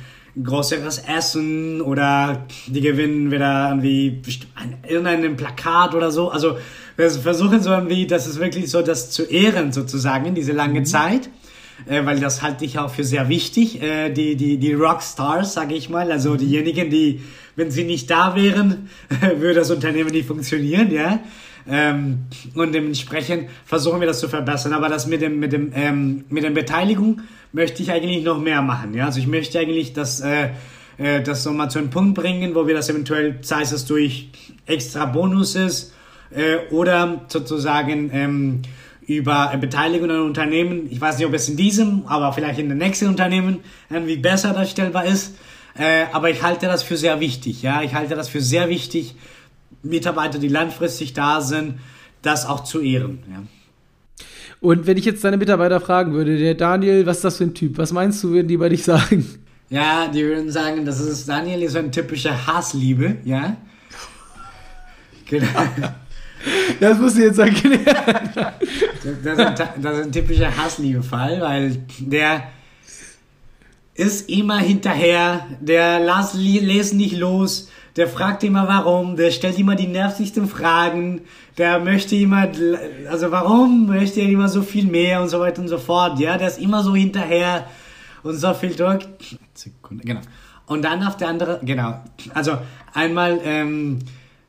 größeres 0.42 1.04
Essen 1.06 1.80
oder 1.80 2.46
die 2.66 2.80
gewinnen 2.80 3.30
wieder 3.30 3.68
irgendwie 3.70 4.20
irgendein 4.88 5.36
Plakat 5.36 5.94
oder 5.94 6.10
so. 6.10 6.30
Also 6.30 6.58
wir 6.96 7.10
versuchen 7.10 7.62
so 7.62 7.70
irgendwie, 7.70 8.06
das 8.06 8.26
ist 8.26 8.40
wirklich 8.40 8.70
so, 8.70 8.82
das 8.82 9.10
zu 9.10 9.24
ehren 9.24 9.72
sozusagen, 9.72 10.26
in 10.26 10.34
diese 10.34 10.52
lange 10.52 10.80
mhm. 10.80 10.84
Zeit. 10.84 11.30
Äh, 11.86 12.06
weil 12.06 12.20
das 12.20 12.40
halte 12.40 12.64
ich 12.64 12.78
auch 12.78 12.90
für 12.90 13.04
sehr 13.04 13.28
wichtig, 13.28 13.82
äh, 13.82 14.10
die, 14.10 14.36
die, 14.36 14.58
die 14.58 14.72
Rockstars, 14.74 15.54
sage 15.54 15.74
ich 15.74 15.90
mal, 15.90 16.12
also 16.12 16.36
diejenigen, 16.36 16.88
die, 16.88 17.20
wenn 17.56 17.70
sie 17.72 17.82
nicht 17.82 18.08
da 18.10 18.36
wären, 18.36 18.88
würde 19.38 19.54
das 19.54 19.70
Unternehmen 19.70 20.10
nicht 20.10 20.26
funktionieren, 20.26 20.92
ja. 20.92 21.18
Ähm, 21.68 22.26
und 22.54 22.72
dementsprechend 22.72 23.48
versuchen 23.64 24.00
wir 24.00 24.06
das 24.06 24.20
zu 24.20 24.28
verbessern. 24.28 24.72
Aber 24.72 24.88
das 24.88 25.06
mit 25.06 25.22
dem, 25.22 25.38
mit 25.38 25.52
dem, 25.52 25.72
ähm, 25.74 26.24
mit 26.28 26.44
der 26.44 26.50
Beteiligung 26.50 27.22
möchte 27.52 27.82
ich 27.82 27.90
eigentlich 27.90 28.24
noch 28.24 28.40
mehr 28.40 28.62
machen. 28.62 28.94
Ja, 28.94 29.06
also 29.06 29.20
ich 29.20 29.26
möchte 29.26 29.58
eigentlich, 29.58 29.92
dass 29.92 30.20
äh, 30.20 30.50
äh, 30.98 31.22
das 31.22 31.42
so 31.42 31.52
mal 31.52 31.68
zu 31.68 31.78
einem 31.78 31.90
Punkt 31.90 32.14
bringen, 32.14 32.54
wo 32.54 32.66
wir 32.66 32.74
das 32.74 32.88
eventuell, 32.88 33.38
sei 33.42 33.62
es 33.62 33.84
durch 33.86 34.28
extra 34.66 35.06
Bonuses 35.06 35.92
äh, 36.30 36.70
oder 36.70 37.22
sozusagen 37.28 38.10
ähm, 38.12 38.62
über 39.06 39.54
Beteiligung 39.60 40.10
an 40.10 40.20
Unternehmen. 40.20 40.88
Ich 40.90 41.00
weiß 41.00 41.18
nicht, 41.18 41.26
ob 41.26 41.34
es 41.34 41.48
in 41.48 41.56
diesem, 41.56 42.06
aber 42.06 42.32
vielleicht 42.32 42.58
in 42.58 42.68
den 42.68 42.78
nächsten 42.78 43.06
Unternehmen 43.06 43.60
irgendwie 43.90 44.16
besser 44.16 44.52
darstellbar 44.52 45.04
ist. 45.04 45.36
Äh, 45.76 46.04
aber 46.12 46.30
ich 46.30 46.42
halte 46.42 46.66
das 46.66 46.82
für 46.82 46.96
sehr 46.96 47.20
wichtig. 47.20 47.62
Ja, 47.62 47.82
ich 47.82 47.94
halte 47.94 48.14
das 48.14 48.28
für 48.28 48.40
sehr 48.40 48.68
wichtig, 48.68 49.16
Mitarbeiter, 49.82 50.38
die 50.38 50.48
langfristig 50.48 51.12
da 51.12 51.40
sind, 51.40 51.78
das 52.22 52.46
auch 52.46 52.64
zu 52.64 52.80
ehren. 52.80 53.22
Ja. 53.30 53.42
Und 54.60 54.86
wenn 54.86 54.96
ich 54.96 55.04
jetzt 55.04 55.22
deine 55.22 55.36
Mitarbeiter 55.36 55.80
fragen 55.80 56.14
würde, 56.14 56.38
der 56.38 56.54
Daniel, 56.54 57.04
was 57.04 57.18
ist 57.18 57.24
das 57.24 57.36
für 57.36 57.44
ein 57.44 57.54
Typ? 57.54 57.76
Was 57.76 57.92
meinst 57.92 58.24
du, 58.24 58.30
würden 58.30 58.48
die 58.48 58.56
bei 58.56 58.70
dich 58.70 58.82
sagen? 58.82 59.26
Ja, 59.68 60.08
die 60.08 60.24
würden 60.24 60.50
sagen, 60.50 60.84
das 60.84 61.00
ist 61.00 61.28
Daniel 61.28 61.62
ist 61.62 61.72
so 61.72 61.78
ein 61.78 61.92
typischer 61.92 62.46
Hassliebe, 62.46 63.16
ja. 63.24 63.56
Genau. 65.26 65.46
Das 66.78 66.98
muss 66.98 67.16
ich 67.16 67.24
jetzt 67.24 67.38
erklären. 67.38 67.80
Das 68.34 68.52
ist 69.02 69.26
ein, 69.26 69.54
das 69.80 69.98
ist 69.98 70.04
ein 70.04 70.12
typischer 70.12 70.54
Hassliebe-Fall, 70.54 71.40
weil 71.40 71.82
der 71.98 72.48
ist 73.94 74.28
immer 74.28 74.58
hinterher, 74.58 75.46
der 75.60 76.00
lässt 76.00 76.94
nicht 76.94 77.16
los, 77.16 77.70
der 77.96 78.08
fragt 78.08 78.42
immer 78.42 78.66
warum, 78.66 79.16
der 79.16 79.30
stellt 79.30 79.58
immer 79.58 79.76
die 79.76 79.86
nervigsten 79.86 80.48
Fragen, 80.48 81.22
der 81.58 81.78
möchte 81.78 82.16
immer, 82.16 82.48
also 83.10 83.30
warum 83.30 83.86
möchte 83.86 84.20
er 84.20 84.28
immer 84.28 84.48
so 84.48 84.62
viel 84.62 84.86
mehr 84.86 85.22
und 85.22 85.28
so 85.28 85.40
weiter 85.40 85.62
und 85.62 85.68
so 85.68 85.78
fort, 85.78 86.18
ja, 86.18 86.36
der 86.36 86.48
ist 86.48 86.58
immer 86.58 86.82
so 86.82 86.94
hinterher 86.94 87.66
und 88.22 88.34
so 88.34 88.52
viel 88.54 88.74
Druck. 88.74 89.00
Sekunde, 89.54 90.04
genau. 90.04 90.20
Und 90.66 90.84
dann 90.84 91.06
auf 91.06 91.16
der 91.16 91.28
andere, 91.28 91.60
genau, 91.62 92.00
also 92.32 92.56
einmal, 92.94 93.38
ähm, 93.44 94.00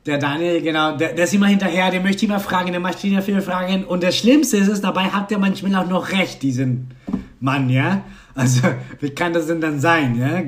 der 0.06 0.18
Daniel, 0.18 0.62
genau, 0.62 0.96
der, 0.96 1.12
der 1.12 1.24
ist 1.24 1.34
immer 1.34 1.46
hinterher, 1.46 1.90
der 1.90 2.00
möchte 2.00 2.24
immer 2.24 2.40
fragen, 2.40 2.70
der 2.70 2.80
möchte 2.80 3.06
immer 3.06 3.22
viele 3.22 3.42
Fragen. 3.42 3.84
Und 3.84 4.02
das 4.02 4.16
Schlimmste 4.16 4.56
ist 4.56 4.68
es, 4.68 4.80
dabei 4.80 5.04
hat 5.04 5.30
der 5.30 5.38
manchmal 5.38 5.74
auch 5.74 5.88
noch 5.88 6.12
recht, 6.12 6.42
diesen 6.42 6.94
Mann, 7.40 7.68
ja. 7.68 8.02
Also, 8.34 8.62
wie 9.00 9.10
kann 9.10 9.32
das 9.32 9.46
denn 9.46 9.60
dann 9.60 9.80
sein, 9.80 10.18
ja? 10.18 10.42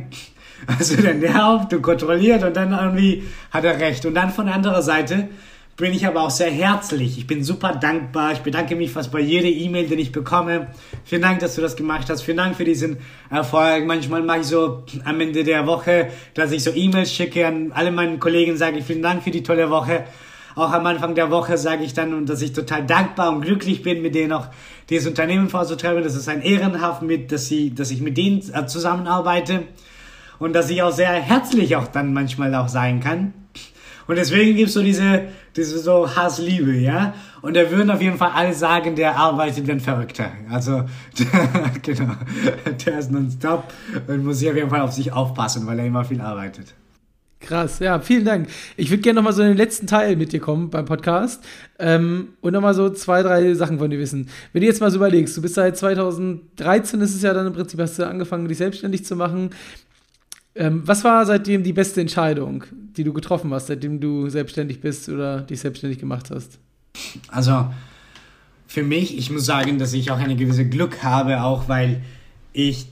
Also, 0.66 0.96
der 0.96 1.14
nervt 1.14 1.72
und 1.72 1.82
kontrolliert 1.82 2.42
und 2.42 2.56
dann 2.56 2.72
irgendwie 2.72 3.22
hat 3.50 3.64
er 3.64 3.78
recht. 3.78 4.04
Und 4.04 4.14
dann 4.14 4.30
von 4.30 4.46
der 4.46 4.54
anderen 4.54 4.82
Seite 4.82 5.28
bin 5.78 5.94
ich 5.94 6.04
aber 6.08 6.22
auch 6.22 6.30
sehr 6.30 6.50
herzlich. 6.50 7.18
Ich 7.18 7.28
bin 7.28 7.44
super 7.44 7.76
dankbar. 7.76 8.32
Ich 8.32 8.40
bedanke 8.40 8.74
mich 8.74 8.90
fast 8.90 9.12
bei 9.12 9.20
jeder 9.20 9.46
E-Mail, 9.46 9.86
den 9.86 10.00
ich 10.00 10.10
bekomme. 10.10 10.66
Vielen 11.04 11.22
Dank, 11.22 11.38
dass 11.38 11.54
du 11.54 11.60
das 11.60 11.76
gemacht 11.76 12.10
hast. 12.10 12.22
Vielen 12.22 12.38
Dank 12.38 12.56
für 12.56 12.64
diesen 12.64 12.96
Erfolg. 13.30 13.86
Manchmal 13.86 14.22
mache 14.22 14.40
ich 14.40 14.46
so 14.48 14.82
am 15.04 15.20
Ende 15.20 15.44
der 15.44 15.68
Woche, 15.68 16.08
dass 16.34 16.50
ich 16.50 16.64
so 16.64 16.72
E-Mails 16.72 17.12
schicke 17.12 17.46
an 17.46 17.70
alle 17.72 17.92
meinen 17.92 18.18
Kollegen, 18.18 18.56
sage 18.56 18.78
ich 18.78 18.84
vielen 18.84 19.02
Dank 19.02 19.22
für 19.22 19.30
die 19.30 19.44
tolle 19.44 19.70
Woche. 19.70 20.04
Auch 20.56 20.72
am 20.72 20.84
Anfang 20.86 21.14
der 21.14 21.30
Woche 21.30 21.56
sage 21.56 21.84
ich 21.84 21.94
dann, 21.94 22.26
dass 22.26 22.42
ich 22.42 22.52
total 22.52 22.84
dankbar 22.84 23.30
und 23.30 23.42
glücklich 23.42 23.84
bin, 23.84 24.02
mit 24.02 24.16
denen 24.16 24.32
auch 24.32 24.48
dieses 24.90 25.06
Unternehmen 25.06 25.48
vorzutreiben. 25.48 26.02
Das 26.02 26.16
ist 26.16 26.28
ein 26.28 26.42
Ehrenhaft 26.42 27.02
mit, 27.02 27.30
dass, 27.30 27.46
sie, 27.46 27.72
dass 27.72 27.92
ich 27.92 28.00
mit 28.00 28.16
denen 28.16 28.42
äh, 28.52 28.66
zusammenarbeite 28.66 29.62
und 30.38 30.52
dass 30.52 30.70
ich 30.70 30.82
auch 30.82 30.92
sehr 30.92 31.12
herzlich 31.12 31.76
auch 31.76 31.88
dann 31.88 32.12
manchmal 32.12 32.54
auch 32.54 32.68
sein 32.68 33.00
kann. 33.00 33.32
Und 34.06 34.16
deswegen 34.16 34.56
gibt 34.56 34.68
es 34.68 34.74
so 34.74 34.82
diese, 34.82 35.24
diese 35.54 35.78
so 35.78 36.16
Hassliebe, 36.16 36.72
ja. 36.72 37.12
Und 37.42 37.54
da 37.54 37.70
würden 37.70 37.90
auf 37.90 38.00
jeden 38.00 38.16
Fall 38.16 38.30
alle 38.34 38.54
sagen, 38.54 38.96
der 38.96 39.16
arbeitet 39.16 39.66
wie 39.66 39.72
ein 39.72 39.80
Verrückter. 39.80 40.32
Also, 40.50 40.84
der, 41.18 41.70
genau, 41.82 42.14
der 42.86 42.98
ist 42.98 43.10
nonstop 43.10 43.64
und 44.06 44.24
muss 44.24 44.38
sich 44.38 44.48
auf 44.48 44.56
jeden 44.56 44.70
Fall 44.70 44.80
auf 44.80 44.92
sich 44.92 45.12
aufpassen, 45.12 45.66
weil 45.66 45.78
er 45.78 45.86
immer 45.86 46.06
viel 46.06 46.22
arbeitet. 46.22 46.74
Krass, 47.40 47.78
ja, 47.78 48.00
vielen 48.00 48.24
Dank. 48.24 48.48
Ich 48.76 48.90
würde 48.90 49.02
gerne 49.02 49.16
nochmal 49.16 49.32
so 49.32 49.42
in 49.42 49.48
den 49.48 49.56
letzten 49.56 49.86
Teil 49.86 50.16
mit 50.16 50.32
dir 50.32 50.40
kommen 50.40 50.70
beim 50.70 50.86
Podcast 50.86 51.44
ähm, 51.78 52.30
und 52.40 52.52
nochmal 52.52 52.74
so 52.74 52.90
zwei, 52.90 53.22
drei 53.22 53.54
Sachen 53.54 53.78
von 53.78 53.90
dir 53.90 53.98
wissen. 53.98 54.28
Wenn 54.52 54.62
du 54.62 54.66
jetzt 54.66 54.80
mal 54.80 54.90
so 54.90 54.96
überlegst, 54.96 55.36
du 55.36 55.42
bist 55.42 55.54
seit 55.54 55.76
2013, 55.76 57.00
ist 57.00 57.14
es 57.14 57.22
ja 57.22 57.32
dann 57.34 57.46
im 57.46 57.52
Prinzip, 57.52 57.78
hast 57.78 57.98
du 57.98 58.06
angefangen, 58.06 58.48
dich 58.48 58.58
selbstständig 58.58 59.04
zu 59.04 59.14
machen. 59.14 59.50
Ähm, 60.58 60.82
was 60.84 61.04
war 61.04 61.24
seitdem 61.24 61.62
die 61.62 61.72
beste 61.72 62.00
Entscheidung, 62.00 62.64
die 62.96 63.04
du 63.04 63.12
getroffen 63.12 63.54
hast, 63.54 63.68
seitdem 63.68 64.00
du 64.00 64.28
selbstständig 64.28 64.80
bist 64.80 65.08
oder 65.08 65.42
dich 65.42 65.60
selbstständig 65.60 66.00
gemacht 66.00 66.30
hast? 66.32 66.58
Also 67.28 67.68
für 68.66 68.82
mich, 68.82 69.16
ich 69.16 69.30
muss 69.30 69.46
sagen, 69.46 69.78
dass 69.78 69.92
ich 69.92 70.10
auch 70.10 70.18
eine 70.18 70.34
gewisse 70.34 70.68
Glück 70.68 71.04
habe, 71.04 71.42
auch 71.42 71.68
weil 71.68 72.02
ich, 72.52 72.88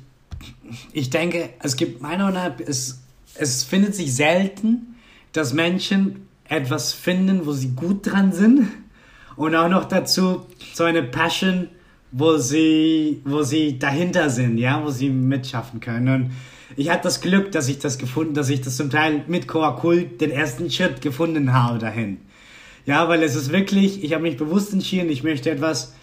ich 0.92 1.11
denke, 1.11 1.50
es 1.61 1.75
gibt 1.75 2.00
meiner 2.00 2.30
Meinung 2.30 2.54
nach, 2.56 2.61
es, 2.64 3.02
es 3.35 3.64
findet 3.64 3.96
sich 3.96 4.14
selten, 4.14 4.94
dass 5.32 5.52
Menschen 5.52 6.28
etwas 6.44 6.92
finden, 6.92 7.46
wo 7.46 7.52
sie 7.52 7.70
gut 7.70 8.06
dran 8.06 8.32
sind 8.32 8.68
und 9.35 9.56
auch 9.56 9.68
noch 9.68 9.87
dazu 9.87 10.46
so 10.73 10.85
eine 10.85 11.02
Passion, 11.02 11.66
wo 12.12 12.37
sie, 12.37 13.23
wo 13.25 13.42
sie 13.42 13.76
dahinter 13.76 14.30
sind, 14.30 14.56
ja, 14.58 14.85
wo 14.85 14.90
sie 14.90 15.11
mitschaffen 15.11 15.80
können. 15.80 16.08
Und 16.08 16.30
ich 16.75 16.90
hatte 16.90 17.04
das 17.04 17.20
Glück, 17.20 17.52
dass 17.52 17.68
ich 17.68 17.78
das 17.78 17.99
gefunden, 17.99 18.35
dass 18.35 18.49
ich 18.49 18.61
das 18.61 18.76
zum 18.76 18.90
Teil 18.90 19.25
mit 19.28 19.46
Coakult 19.46 20.20
den 20.20 20.30
ersten 20.30 20.70
Schritt 20.70 21.00
gefunden 21.00 21.52
habe 21.52 21.78
dahin. 21.78 22.18
Ja, 22.87 23.08
weil 23.08 23.23
es 23.23 23.35
ist 23.35 23.52
wirklich, 23.52 24.02
ich 24.02 24.12
habe 24.12 24.23
mich 24.23 24.37
bewusst 24.37 24.73
entschieden, 24.73 25.11
ich 25.11 25.23
möchte 25.23 25.50
etwas, 25.50 25.94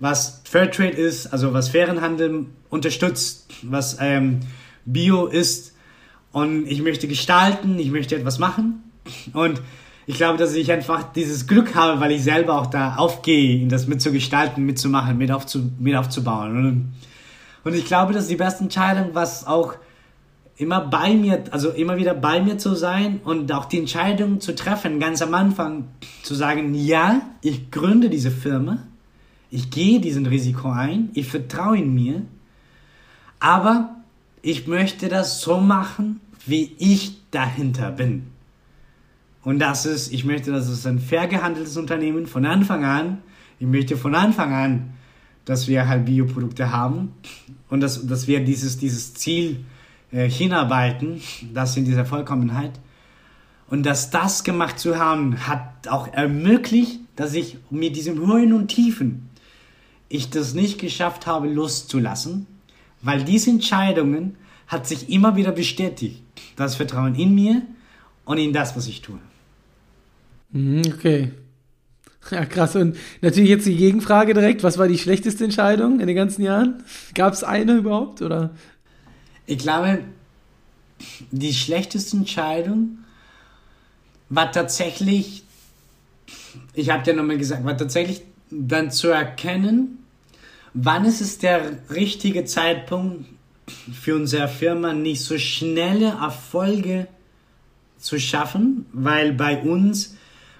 was 0.00 0.42
Fairtrade 0.44 0.96
ist, 0.96 1.28
also 1.28 1.52
was 1.52 1.68
fairen 1.68 2.00
Handel 2.00 2.46
unterstützt, 2.70 3.48
was 3.62 3.96
ähm, 4.00 4.40
Bio 4.84 5.26
ist 5.26 5.74
und 6.32 6.66
ich 6.66 6.82
möchte 6.82 7.06
gestalten, 7.08 7.78
ich 7.78 7.90
möchte 7.90 8.16
etwas 8.16 8.38
machen 8.38 8.82
und 9.32 9.60
ich 10.06 10.16
glaube, 10.16 10.38
dass 10.38 10.54
ich 10.54 10.72
einfach 10.72 11.12
dieses 11.12 11.46
Glück 11.46 11.74
habe, 11.74 12.00
weil 12.00 12.10
ich 12.10 12.24
selber 12.24 12.60
auch 12.60 12.66
da 12.66 12.96
aufgehe, 12.96 13.66
das 13.68 13.86
mitzugestalten, 13.86 14.64
mitzumachen, 14.64 15.16
mit, 15.16 15.30
aufzu, 15.30 15.70
mit 15.78 15.94
aufzubauen. 15.94 16.92
Und, 17.64 17.74
ich 17.74 17.84
glaube, 17.84 18.12
das 18.12 18.24
ist 18.24 18.30
die 18.30 18.36
beste 18.36 18.64
Entscheidung, 18.64 19.10
was 19.12 19.46
auch 19.46 19.74
immer 20.62 20.80
bei 20.80 21.14
mir, 21.14 21.44
also 21.50 21.70
immer 21.70 21.96
wieder 21.96 22.14
bei 22.14 22.40
mir 22.40 22.56
zu 22.56 22.74
sein 22.76 23.20
und 23.24 23.50
auch 23.52 23.64
die 23.64 23.78
Entscheidung 23.78 24.40
zu 24.40 24.54
treffen, 24.54 25.00
ganz 25.00 25.20
am 25.20 25.34
Anfang 25.34 25.88
zu 26.22 26.34
sagen, 26.34 26.74
ja, 26.74 27.20
ich 27.42 27.70
gründe 27.72 28.08
diese 28.08 28.30
Firma, 28.30 28.78
ich 29.50 29.70
gehe 29.70 30.00
diesen 30.00 30.24
Risiko 30.26 30.70
ein, 30.70 31.10
ich 31.14 31.26
vertraue 31.26 31.78
in 31.78 31.92
mir, 31.92 32.22
aber 33.40 33.96
ich 34.40 34.68
möchte 34.68 35.08
das 35.08 35.40
so 35.40 35.58
machen, 35.60 36.20
wie 36.46 36.74
ich 36.78 37.18
dahinter 37.32 37.90
bin. 37.90 38.28
Und 39.42 39.58
das 39.58 39.84
ist, 39.84 40.12
ich 40.12 40.24
möchte, 40.24 40.52
dass 40.52 40.68
es 40.68 40.86
ein 40.86 41.00
fair 41.00 41.26
gehandeltes 41.26 41.76
Unternehmen 41.76 42.28
von 42.28 42.46
Anfang 42.46 42.84
an. 42.84 43.18
Ich 43.58 43.66
möchte 43.66 43.96
von 43.96 44.14
Anfang 44.14 44.52
an, 44.52 44.90
dass 45.44 45.66
wir 45.66 45.88
halt 45.88 46.04
Bioprodukte 46.04 46.70
haben 46.70 47.12
und 47.68 47.80
dass, 47.80 48.06
dass 48.06 48.28
wir 48.28 48.44
dieses, 48.44 48.78
dieses 48.78 49.14
Ziel 49.14 49.64
hinarbeiten, 50.12 51.20
das 51.54 51.76
in 51.76 51.84
dieser 51.84 52.04
Vollkommenheit. 52.04 52.72
Und 53.68 53.84
dass 53.84 54.10
das 54.10 54.44
gemacht 54.44 54.78
zu 54.78 54.98
haben, 54.98 55.46
hat 55.46 55.88
auch 55.88 56.12
ermöglicht, 56.12 57.00
dass 57.16 57.32
ich 57.34 57.56
mit 57.70 57.96
diesem 57.96 58.18
Höhen 58.18 58.52
und 58.52 58.68
Tiefen 58.68 59.30
ich 60.10 60.28
das 60.28 60.52
nicht 60.52 60.78
geschafft 60.78 61.26
habe, 61.26 61.48
loszulassen, 61.48 62.46
weil 63.00 63.24
diese 63.24 63.50
Entscheidungen 63.50 64.36
hat 64.66 64.86
sich 64.86 65.08
immer 65.08 65.36
wieder 65.36 65.52
bestätigt. 65.52 66.22
Das 66.56 66.76
Vertrauen 66.76 67.14
in 67.14 67.34
mir 67.34 67.62
und 68.26 68.36
in 68.38 68.52
das, 68.52 68.76
was 68.76 68.86
ich 68.86 69.00
tue. 69.00 69.18
Mhm, 70.50 70.82
okay. 70.94 71.32
Ja, 72.30 72.44
krass. 72.44 72.76
Und 72.76 72.96
natürlich 73.20 73.50
jetzt 73.50 73.66
die 73.66 73.76
Gegenfrage 73.76 74.34
direkt. 74.34 74.62
Was 74.62 74.78
war 74.78 74.86
die 74.86 74.98
schlechteste 74.98 75.44
Entscheidung 75.44 75.98
in 75.98 76.06
den 76.06 76.14
ganzen 76.14 76.42
Jahren? 76.42 76.84
Gab 77.14 77.32
es 77.32 77.42
eine 77.42 77.74
überhaupt? 77.74 78.22
Oder 78.22 78.50
ich 79.46 79.58
glaube, 79.58 80.04
die 81.30 81.52
schlechteste 81.52 82.16
Entscheidung 82.16 82.98
war 84.28 84.50
tatsächlich, 84.52 85.44
ich 86.74 86.90
habe 86.90 87.02
dir 87.02 87.14
nochmal 87.14 87.38
gesagt, 87.38 87.64
war 87.64 87.76
tatsächlich 87.76 88.22
dann 88.50 88.90
zu 88.90 89.08
erkennen, 89.08 89.98
wann 90.74 91.04
ist 91.04 91.20
es 91.20 91.38
der 91.38 91.78
richtige 91.90 92.44
Zeitpunkt 92.44 93.26
für 93.92 94.16
unsere 94.16 94.48
Firma 94.48 94.92
nicht 94.92 95.22
so 95.22 95.38
schnelle 95.38 96.16
Erfolge 96.20 97.08
zu 97.98 98.18
schaffen, 98.18 98.86
weil 98.92 99.32
bei 99.32 99.60
uns 99.60 100.16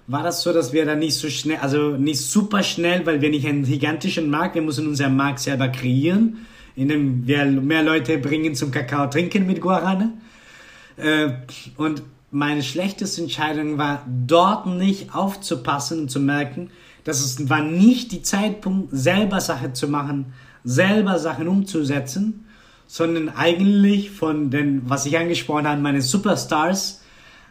war 0.06 0.22
das 0.22 0.42
so, 0.42 0.52
dass 0.52 0.72
wir 0.72 0.84
da 0.84 0.94
nicht 0.94 1.14
so 1.14 1.30
schnell, 1.30 1.58
also 1.58 1.96
nicht 1.96 2.20
super 2.20 2.62
schnell, 2.62 3.06
weil 3.06 3.20
wir 3.20 3.30
nicht 3.30 3.46
einen 3.46 3.64
gigantischen 3.64 4.28
Markt, 4.30 4.54
wir 4.54 4.62
müssen 4.62 4.86
unseren 4.86 5.16
Markt 5.16 5.40
selber 5.40 5.68
kreieren 5.68 6.46
in 6.76 6.88
dem 6.88 7.26
wir 7.26 7.44
mehr 7.44 7.82
Leute 7.82 8.18
bringen 8.18 8.54
zum 8.54 8.70
Kakao 8.70 9.06
trinken 9.06 9.46
mit 9.46 9.60
Guarane. 9.60 10.12
Äh, 10.96 11.32
und 11.76 12.02
meine 12.30 12.62
schlechteste 12.62 13.22
Entscheidung 13.22 13.78
war, 13.78 14.06
dort 14.26 14.66
nicht 14.66 15.14
aufzupassen 15.14 16.00
und 16.00 16.10
zu 16.10 16.20
merken, 16.20 16.70
dass 17.04 17.20
es 17.20 17.48
war 17.50 17.62
nicht 17.62 18.12
die 18.12 18.22
Zeitpunkt, 18.22 18.88
selber 18.92 19.40
Sachen 19.40 19.74
zu 19.74 19.88
machen, 19.88 20.32
selber 20.64 21.18
Sachen 21.18 21.48
umzusetzen, 21.48 22.46
sondern 22.86 23.28
eigentlich 23.30 24.10
von 24.10 24.50
den, 24.50 24.88
was 24.88 25.06
ich 25.06 25.18
angesprochen 25.18 25.66
habe, 25.66 25.80
meine 25.80 26.02
Superstars, 26.02 27.02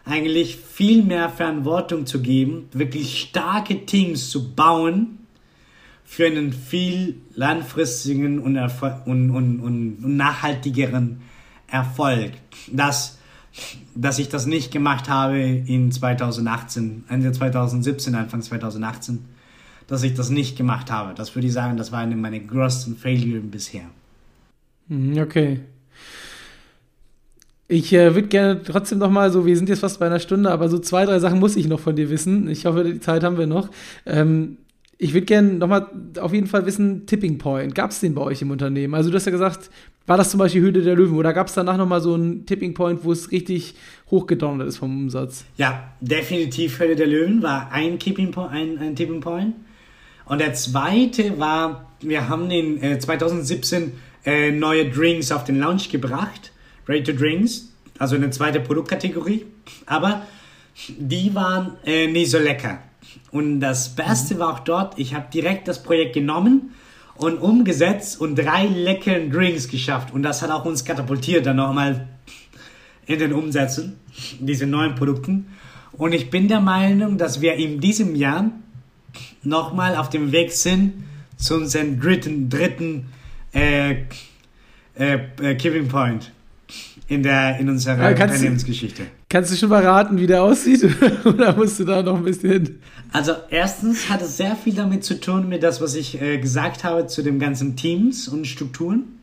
eigentlich 0.06 0.58
viel 0.58 1.04
mehr 1.04 1.30
Verantwortung 1.30 2.06
zu 2.06 2.22
geben, 2.22 2.68
wirklich 2.74 3.22
starke 3.22 3.86
Teams 3.86 4.30
zu 4.30 4.56
bauen, 4.56 5.20
für 6.12 6.26
einen 6.26 6.52
viel 6.52 7.16
langfristigen 7.36 8.40
und, 8.40 8.58
und, 8.58 9.30
und, 9.32 9.60
und, 9.62 10.18
nachhaltigeren 10.18 11.22
Erfolg. 11.68 12.34
Dass, 12.70 13.18
dass 13.96 14.20
ich 14.20 14.28
das 14.28 14.46
nicht 14.46 14.74
gemacht 14.74 15.08
habe 15.08 15.40
in 15.40 15.90
2018, 15.90 17.06
Ende 17.08 17.32
2017, 17.32 18.14
Anfang 18.14 18.42
2018, 18.42 19.20
dass 19.88 20.04
ich 20.04 20.14
das 20.14 20.30
nicht 20.30 20.58
gemacht 20.58 20.92
habe. 20.92 21.14
Das 21.16 21.34
würde 21.34 21.48
ich 21.48 21.54
sagen, 21.54 21.78
das 21.78 21.94
war 21.94 22.00
eine 22.00 22.18
meiner 22.18 22.40
größten 22.40 22.98
Failure 22.98 23.40
bisher. 23.40 23.86
Mhm, 24.90 25.18
okay. 25.18 25.62
Ich 27.70 27.94
äh, 27.94 28.14
würde 28.14 28.28
gerne 28.28 28.62
trotzdem 28.62 28.98
noch 28.98 29.12
mal 29.12 29.32
so, 29.32 29.46
wir 29.46 29.56
sind 29.56 29.70
jetzt 29.70 29.80
fast 29.80 29.98
bei 29.98 30.08
einer 30.08 30.20
Stunde, 30.20 30.52
aber 30.52 30.68
so 30.68 30.78
zwei, 30.78 31.06
drei 31.06 31.20
Sachen 31.20 31.40
muss 31.40 31.56
ich 31.56 31.70
noch 31.70 31.80
von 31.80 31.96
dir 31.96 32.10
wissen. 32.10 32.50
Ich 32.50 32.66
hoffe, 32.66 32.84
die 32.84 33.00
Zeit 33.00 33.24
haben 33.24 33.38
wir 33.38 33.48
noch. 33.48 33.70
Ähm, 34.06 34.58
ich 35.02 35.16
würde 35.16 35.26
gerne 35.26 35.54
noch 35.54 35.68
mal 35.68 35.90
auf 36.20 36.32
jeden 36.32 36.46
Fall 36.46 36.68
wissen, 36.68 37.08
Tipping 37.08 37.40
Point, 37.40 37.74
gab 37.74 37.90
es 37.90 38.02
den 38.02 38.14
bei 38.14 38.22
euch 38.22 38.44
im 38.44 38.52
Unternehmen? 38.52 38.94
Also 38.94 39.10
du 39.10 39.16
hast 39.16 39.26
ja 39.26 39.32
gesagt, 39.32 39.72
war 40.06 40.16
das 40.16 40.30
zum 40.30 40.38
Beispiel 40.38 40.62
Höhle 40.62 40.84
der 40.84 40.96
Löwen 40.96 41.18
oder 41.18 41.34
gab 41.34 41.48
es 41.48 41.56
danach 41.56 41.76
noch 41.76 41.88
mal 41.88 42.02
so 42.02 42.14
einen 42.14 42.46
Tipping 42.46 42.76
Point, 42.76 43.04
wo 43.04 43.12
es 43.12 43.32
richtig 43.32 43.74
hochgedonnert 44.12 44.68
ist 44.68 44.78
vom 44.78 44.96
Umsatz? 44.96 45.44
Ja, 45.58 45.92
definitiv 46.02 46.80
Höhle 46.80 46.96
der 46.96 47.08
Löwen 47.08 47.42
war 47.42 47.72
ein, 47.72 47.98
Tipping 47.98 48.30
Point, 48.30 48.52
ein, 48.52 48.78
ein 48.78 48.96
Tipping 48.96 49.22
Point. 49.22 49.56
Und 50.26 50.40
der 50.40 50.54
zweite 50.54 51.40
war, 51.40 51.92
wir 52.02 52.30
haben 52.30 52.52
in 52.52 52.82
äh, 52.84 53.00
2017 53.00 53.94
äh, 54.24 54.52
neue 54.52 54.88
Drinks 54.88 55.32
auf 55.32 55.46
den 55.46 55.58
Launch 55.58 55.90
gebracht 55.90 56.52
Ready 56.88 57.12
to 57.12 57.14
Drinks, 57.14 57.74
also 57.98 58.16
eine 58.16 58.30
zweite 58.30 58.60
Produktkategorie. 58.60 59.48
Aber 59.88 60.28
die 60.88 61.34
waren 61.34 61.78
äh, 61.86 62.06
nicht 62.06 62.30
so 62.30 62.38
lecker. 62.38 62.84
Und 63.32 63.60
das 63.60 63.96
Beste 63.96 64.40
war 64.40 64.54
auch 64.54 64.60
dort, 64.60 65.00
ich 65.00 65.14
habe 65.14 65.26
direkt 65.34 65.68
das 65.68 65.84
Projekt 65.84 66.14
genommen 66.14 66.74
und 67.16 67.38
umgesetzt 67.38 68.20
und 68.20 68.36
drei 68.36 68.66
leckeren 68.66 69.32
Drinks 69.32 69.68
geschafft. 69.68 70.14
Und 70.14 70.24
das 70.24 70.42
hat 70.42 70.50
auch 70.50 70.66
uns 70.66 70.84
katapultiert 70.84 71.46
dann 71.46 71.58
nochmal 71.58 72.08
in 73.06 73.20
den 73.20 73.34
Umsätzen, 73.34 73.98
diese 74.40 74.66
neuen 74.66 74.96
Produkten. 74.96 75.48
Und 75.94 76.14
ich 76.14 76.30
bin 76.30 76.48
der 76.48 76.62
Meinung, 76.62 77.18
dass 77.18 77.42
wir 77.42 77.54
in 77.56 77.80
diesem 77.80 78.16
Jahr 78.16 78.52
nochmal 79.44 79.96
auf 79.96 80.10
dem 80.10 80.32
Weg 80.32 80.52
sind 80.52 81.04
zu 81.38 81.56
unserem 81.56 82.00
dritten, 82.00 82.50
dritten 82.50 83.08
äh, 83.54 84.04
äh, 84.98 85.20
äh, 85.42 85.56
Giving 85.56 85.88
Point 85.88 86.32
in, 87.08 87.24
der, 87.24 87.60
in 87.60 87.70
unserer 87.70 88.02
ja, 88.02 88.10
Unternehmensgeschichte. 88.10 89.04
Kannst 89.32 89.52
du 89.52 89.56
schon 89.56 89.70
verraten, 89.70 90.20
wie 90.20 90.28
der 90.28 90.44
aussieht? 90.44 90.88
Oder 91.26 91.56
musst 91.56 91.80
du 91.80 91.86
da 91.86 92.04
noch 92.04 92.18
ein 92.18 92.24
bisschen. 92.24 92.82
Also, 93.14 93.32
erstens 93.50 94.10
hat 94.10 94.22
es 94.22 94.38
sehr 94.38 94.56
viel 94.56 94.76
damit 94.76 95.04
zu 95.04 95.20
tun, 95.20 95.50
mit 95.50 95.64
das, 95.64 95.82
was 95.82 95.96
ich 95.96 96.22
äh, 96.22 96.38
gesagt 96.38 96.84
habe 96.84 97.08
zu 97.08 97.24
den 97.24 97.40
ganzen 97.40 97.76
Teams 97.76 98.28
und 98.28 98.46
Strukturen. 98.46 99.20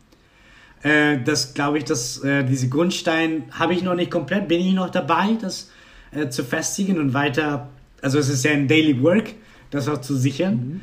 Äh, 0.81 1.19
das 1.23 1.53
glaube 1.53 1.77
ich, 1.77 1.85
dass 1.85 2.23
äh, 2.23 2.43
diese 2.43 2.69
Grundstein 2.69 3.43
habe 3.51 3.73
ich 3.73 3.83
noch 3.83 3.95
nicht 3.95 4.11
komplett, 4.11 4.47
bin 4.47 4.59
ich 4.59 4.73
noch 4.73 4.89
dabei, 4.89 5.37
das 5.39 5.69
äh, 6.11 6.29
zu 6.29 6.43
festigen 6.43 6.99
und 6.99 7.13
weiter. 7.13 7.69
Also, 8.01 8.17
es 8.17 8.29
ist 8.29 8.43
ja 8.43 8.51
ein 8.51 8.67
Daily 8.67 9.01
Work, 9.03 9.35
das 9.69 9.87
auch 9.87 10.01
zu 10.01 10.15
sichern. 10.15 10.81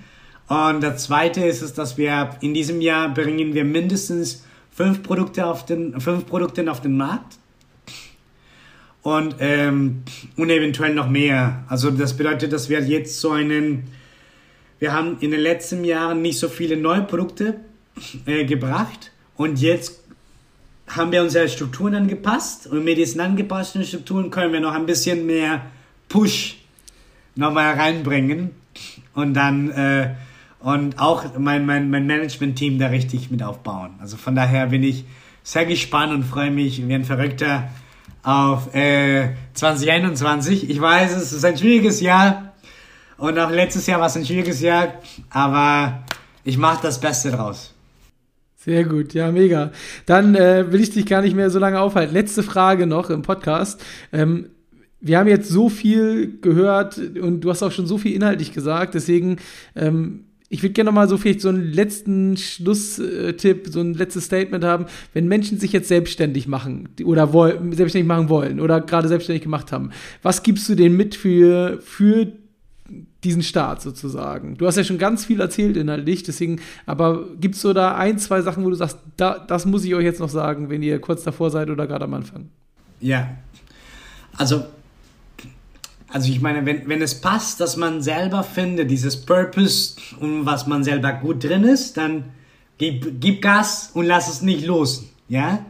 Mhm. 0.49 0.57
Und 0.57 0.83
das 0.83 1.05
zweite 1.05 1.45
ist 1.45 1.63
es, 1.63 1.75
dass 1.75 1.99
wir 1.99 2.31
in 2.41 2.55
diesem 2.55 2.81
Jahr 2.81 3.13
bringen 3.13 3.55
wir 3.55 3.65
mindestens 3.65 4.45
fünf 4.71 5.03
Produkte 5.03 5.47
auf 5.47 5.67
den, 5.67 6.01
fünf 6.01 6.27
Produkte 6.27 6.71
auf 6.71 6.81
den 6.81 6.97
Markt 6.97 7.39
und, 9.07 9.37
ähm, 9.39 10.03
und 10.37 10.51
eventuell 10.51 10.93
noch 10.93 11.09
mehr. 11.09 11.63
Also 11.69 11.93
das 11.93 12.17
bedeutet, 12.17 12.53
dass 12.53 12.69
wir 12.69 12.81
jetzt 12.81 13.21
so 13.21 13.31
einen, 13.31 13.85
wir 14.81 14.93
haben 14.93 15.19
in 15.21 15.31
den 15.31 15.39
letzten 15.39 15.85
Jahren 15.85 16.23
nicht 16.23 16.41
so 16.41 16.49
viele 16.49 16.77
neue 16.77 17.03
Produkte 17.03 17.61
äh, 18.27 18.45
gebracht 18.45 19.13
und 19.37 19.61
jetzt 19.61 20.03
haben 20.89 21.13
wir 21.13 21.23
unsere 21.23 21.49
Strukturen 21.49 21.95
angepasst 21.95 22.67
und 22.67 22.85
mit 22.85 22.99
diesen 22.99 23.21
angepassten 23.21 23.85
Strukturen 23.85 24.33
können 24.33 24.53
wir 24.53 24.59
noch 24.59 24.75
ein 24.75 24.87
bisschen 24.87 25.25
mehr 25.25 25.67
Push 26.09 26.57
nochmal 27.37 27.75
reinbringen 27.75 28.51
und 29.15 29.35
dann 29.35 29.71
äh, 29.71 30.15
und 30.59 30.99
auch 30.99 31.39
mein, 31.39 31.65
mein, 31.65 31.91
mein 31.91 32.09
Management-Team 32.09 32.81
da 32.81 32.89
richtig 32.89 33.31
mit 33.31 33.45
aufbauen. 33.45 33.91
Also 34.01 34.17
von 34.17 34.35
daher 34.35 34.67
bin 34.67 34.83
ich 34.83 35.05
sehr 35.45 35.65
gespannt 35.65 36.13
und 36.13 36.25
freue 36.25 36.51
mich 36.51 36.85
wie 36.89 36.93
ein 36.93 37.05
Verrückter 37.05 37.69
auf 38.27 38.75
äh, 38.75 39.29
2021. 39.55 40.69
Ich 40.69 40.81
weiß, 40.81 41.17
es 41.17 41.33
ist 41.33 41.45
ein 41.45 41.57
schwieriges 41.57 42.01
Jahr 42.01 42.55
und 43.17 43.39
auch 43.39 43.51
letztes 43.51 43.87
Jahr 43.87 44.01
war 44.01 44.09
es 44.09 44.17
ein 44.17 44.27
schwieriges 44.27 44.61
Jahr, 44.61 44.95
aber 45.31 46.05
ich 46.43 46.59
mache 46.59 46.83
das 46.83 47.01
Beste 47.01 47.31
draus. 47.31 47.73
Sehr 48.57 48.85
gut, 48.85 49.15
ja, 49.15 49.31
mega. 49.31 49.71
Dann 50.07 50.35
äh, 50.35 50.73
will 50.73 50.81
ich 50.81 50.91
dich 50.91 51.07
gar 51.07 51.23
nicht 51.23 51.37
mehr 51.37 51.51
so 51.51 51.61
lange 51.61 51.81
aufhalten. 51.81 52.13
Letzte 52.13 52.43
Frage 52.43 52.89
noch 52.89 53.11
im 53.11 53.23
Podcast. 53.23 53.81
Ähm, 54.13 54.51
wir 55.01 55.19
haben 55.19 55.29
jetzt 55.29 55.49
so 55.49 55.69
viel 55.69 56.41
gehört 56.41 56.99
und 56.99 57.43
du 57.43 57.51
hast 57.51 57.63
auch 57.63 57.71
schon 57.71 57.87
so 57.87 57.97
viel 57.97 58.13
inhaltlich 58.13 58.53
gesagt, 58.53 58.95
deswegen 58.95 59.37
ähm, 59.77 60.26
ich 60.49 60.63
würde 60.63 60.75
gerne 60.75 60.93
mal 60.93 61.09
so 61.09 61.19
vielleicht 61.19 61.41
so 61.41 61.49
einen 61.49 61.73
letzten 61.73 62.37
Schlusstipp, 62.37 63.67
so 63.69 63.81
ein 63.81 63.95
letztes 63.95 64.27
Statement 64.27 64.65
haben. 64.65 64.87
Wenn 65.13 65.27
Menschen 65.27 65.59
sich 65.59 65.73
jetzt 65.73 65.89
selbstständig 65.89 66.47
machen 66.47 66.89
oder 67.05 67.33
wollen, 67.33 67.73
selbstständig 67.73 68.07
machen 68.07 68.29
wollen 68.29 68.61
oder 68.61 68.81
gerade 68.81 69.09
selbstständig 69.09 69.43
gemacht 69.43 69.73
haben, 69.73 69.91
was 70.23 70.43
gibst 70.43 70.69
du 70.69 70.77
denen 70.77 70.97
mit 70.97 71.17
für, 71.17 71.81
für 71.81 72.29
diesen 73.25 73.43
Start 73.43 73.83
sozusagen? 73.83 74.57
Du 74.57 74.67
hast 74.67 74.77
ja 74.77 74.85
schon 74.85 74.99
ganz 74.99 75.25
viel 75.25 75.41
erzählt 75.41 75.77
inhaltlich, 75.77 76.23
deswegen, 76.23 76.61
aber 76.87 77.27
gibt 77.41 77.57
es 77.57 77.61
so 77.61 77.73
da 77.73 77.97
ein, 77.97 78.19
zwei 78.19 78.41
Sachen, 78.43 78.65
wo 78.65 78.71
du 78.71 78.77
sagst, 78.77 78.99
da, 79.17 79.39
das 79.39 79.67
muss 79.67 79.85
ich 79.85 79.97
euch 79.97 80.05
jetzt 80.05 80.21
noch 80.21 80.29
sagen, 80.29 80.71
wenn 80.71 80.83
ihr 80.83 81.01
kurz 81.01 81.25
davor 81.25 81.51
seid 81.51 81.71
oder 81.71 81.89
gerade 81.89 82.05
am 82.05 82.15
Anfang? 82.15 82.51
Ja, 83.01 83.37
also 84.37 84.65
also 86.09 86.31
ich 86.31 86.41
meine, 86.41 86.65
wenn, 86.67 86.89
wenn 86.89 87.03
es 87.03 87.21
passt, 87.21 87.61
dass 87.61 87.77
man 87.77 88.03
selber 88.03 88.45
findet, 88.45 88.91
dieses 88.91 89.17
Purpose 89.25 89.97
und 90.21 90.47
was 90.47 90.67
man 90.67 90.85
selber 90.85 91.13
gut 91.13 91.43
drin 91.43 91.65
ist, 91.65 91.97
dann 91.97 92.25
gib, 92.79 93.21
gib 93.21 93.43
Gas 93.43 93.91
und 93.93 94.07
lass 94.07 94.29
es 94.29 94.43
nicht 94.43 94.65
los. 94.65 95.05
Ja? 95.29 95.67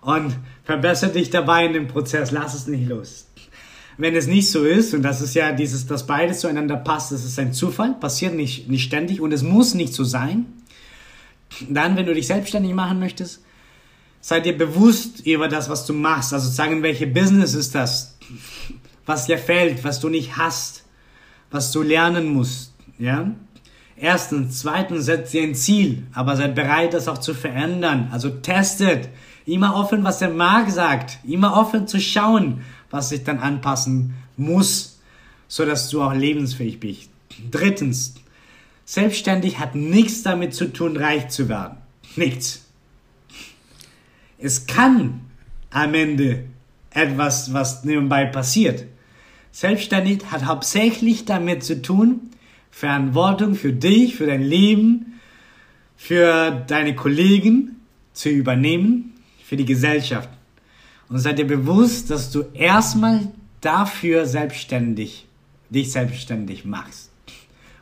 Und 0.00 0.36
verbessere 0.64 1.12
dich 1.12 1.30
dabei 1.30 1.66
in 1.66 1.72
dem 1.72 1.88
Prozess, 1.88 2.30
lass 2.30 2.54
es 2.54 2.66
nicht 2.66 2.88
los. 2.88 3.26
Wenn 3.96 4.14
es 4.14 4.28
nicht 4.28 4.50
so 4.50 4.64
ist, 4.64 4.94
und 4.94 5.02
das 5.02 5.20
ist 5.20 5.34
ja 5.34 5.50
dieses, 5.52 5.86
dass 5.86 6.06
beides 6.06 6.40
zueinander 6.40 6.76
passt, 6.76 7.10
das 7.10 7.24
ist 7.24 7.38
ein 7.38 7.52
Zufall, 7.52 7.94
passiert 7.94 8.34
nicht, 8.34 8.68
nicht 8.68 8.84
ständig 8.84 9.20
und 9.20 9.32
es 9.32 9.42
muss 9.42 9.74
nicht 9.74 9.92
so 9.92 10.04
sein, 10.04 10.46
dann, 11.68 11.96
wenn 11.96 12.06
du 12.06 12.14
dich 12.14 12.28
selbstständig 12.28 12.74
machen 12.74 13.00
möchtest, 13.00 13.40
sei 14.20 14.40
dir 14.40 14.56
bewusst 14.56 15.26
über 15.26 15.48
das, 15.48 15.68
was 15.68 15.86
du 15.86 15.94
machst. 15.94 16.32
Also 16.32 16.48
sagen, 16.48 16.82
welche 16.82 17.06
Business 17.06 17.54
ist 17.54 17.74
das? 17.74 18.16
Was 19.08 19.26
dir 19.26 19.38
fällt, 19.38 19.82
was 19.84 20.00
du 20.00 20.10
nicht 20.10 20.36
hast, 20.36 20.84
was 21.50 21.72
du 21.72 21.82
lernen 21.82 22.32
musst, 22.32 22.74
ja? 22.98 23.32
Erstens, 23.96 24.60
zweitens, 24.60 25.06
setzt 25.06 25.32
dir 25.32 25.42
ein 25.42 25.54
Ziel, 25.54 26.06
aber 26.12 26.36
seid 26.36 26.54
bereit, 26.54 26.94
das 26.94 27.08
auch 27.08 27.18
zu 27.18 27.34
verändern. 27.34 28.08
Also 28.12 28.28
testet. 28.30 29.08
Immer 29.44 29.74
offen, 29.74 30.04
was 30.04 30.20
der 30.20 30.28
Markt 30.28 30.70
sagt. 30.70 31.18
Immer 31.24 31.56
offen 31.56 31.88
zu 31.88 32.00
schauen, 32.00 32.64
was 32.90 33.08
sich 33.08 33.24
dann 33.24 33.40
anpassen 33.40 34.14
muss, 34.36 35.00
so 35.48 35.64
dass 35.64 35.88
du 35.88 36.02
auch 36.02 36.14
lebensfähig 36.14 36.78
bist. 36.78 37.10
Drittens, 37.50 38.14
selbstständig 38.84 39.58
hat 39.58 39.74
nichts 39.74 40.22
damit 40.22 40.54
zu 40.54 40.72
tun, 40.72 40.96
reich 40.96 41.28
zu 41.30 41.48
werden. 41.48 41.78
Nichts. 42.14 42.66
Es 44.38 44.66
kann 44.66 45.22
am 45.70 45.94
Ende 45.94 46.44
etwas, 46.90 47.52
was 47.52 47.82
nebenbei 47.82 48.26
passiert. 48.26 48.84
Selbstständig 49.58 50.20
hat 50.30 50.44
hauptsächlich 50.44 51.24
damit 51.24 51.64
zu 51.64 51.82
tun, 51.82 52.30
Verantwortung 52.70 53.56
für 53.56 53.72
dich, 53.72 54.14
für 54.14 54.26
dein 54.26 54.44
Leben, 54.44 55.18
für 55.96 56.52
deine 56.68 56.94
Kollegen 56.94 57.80
zu 58.12 58.28
übernehmen, 58.28 59.14
für 59.42 59.56
die 59.56 59.64
Gesellschaft. 59.64 60.28
Und 61.08 61.18
sei 61.18 61.32
dir 61.32 61.44
bewusst, 61.44 62.08
dass 62.08 62.30
du 62.30 62.44
erstmal 62.54 63.32
dafür 63.60 64.26
selbstständig, 64.26 65.26
dich 65.70 65.90
selbstständig 65.90 66.64
machst. 66.64 67.10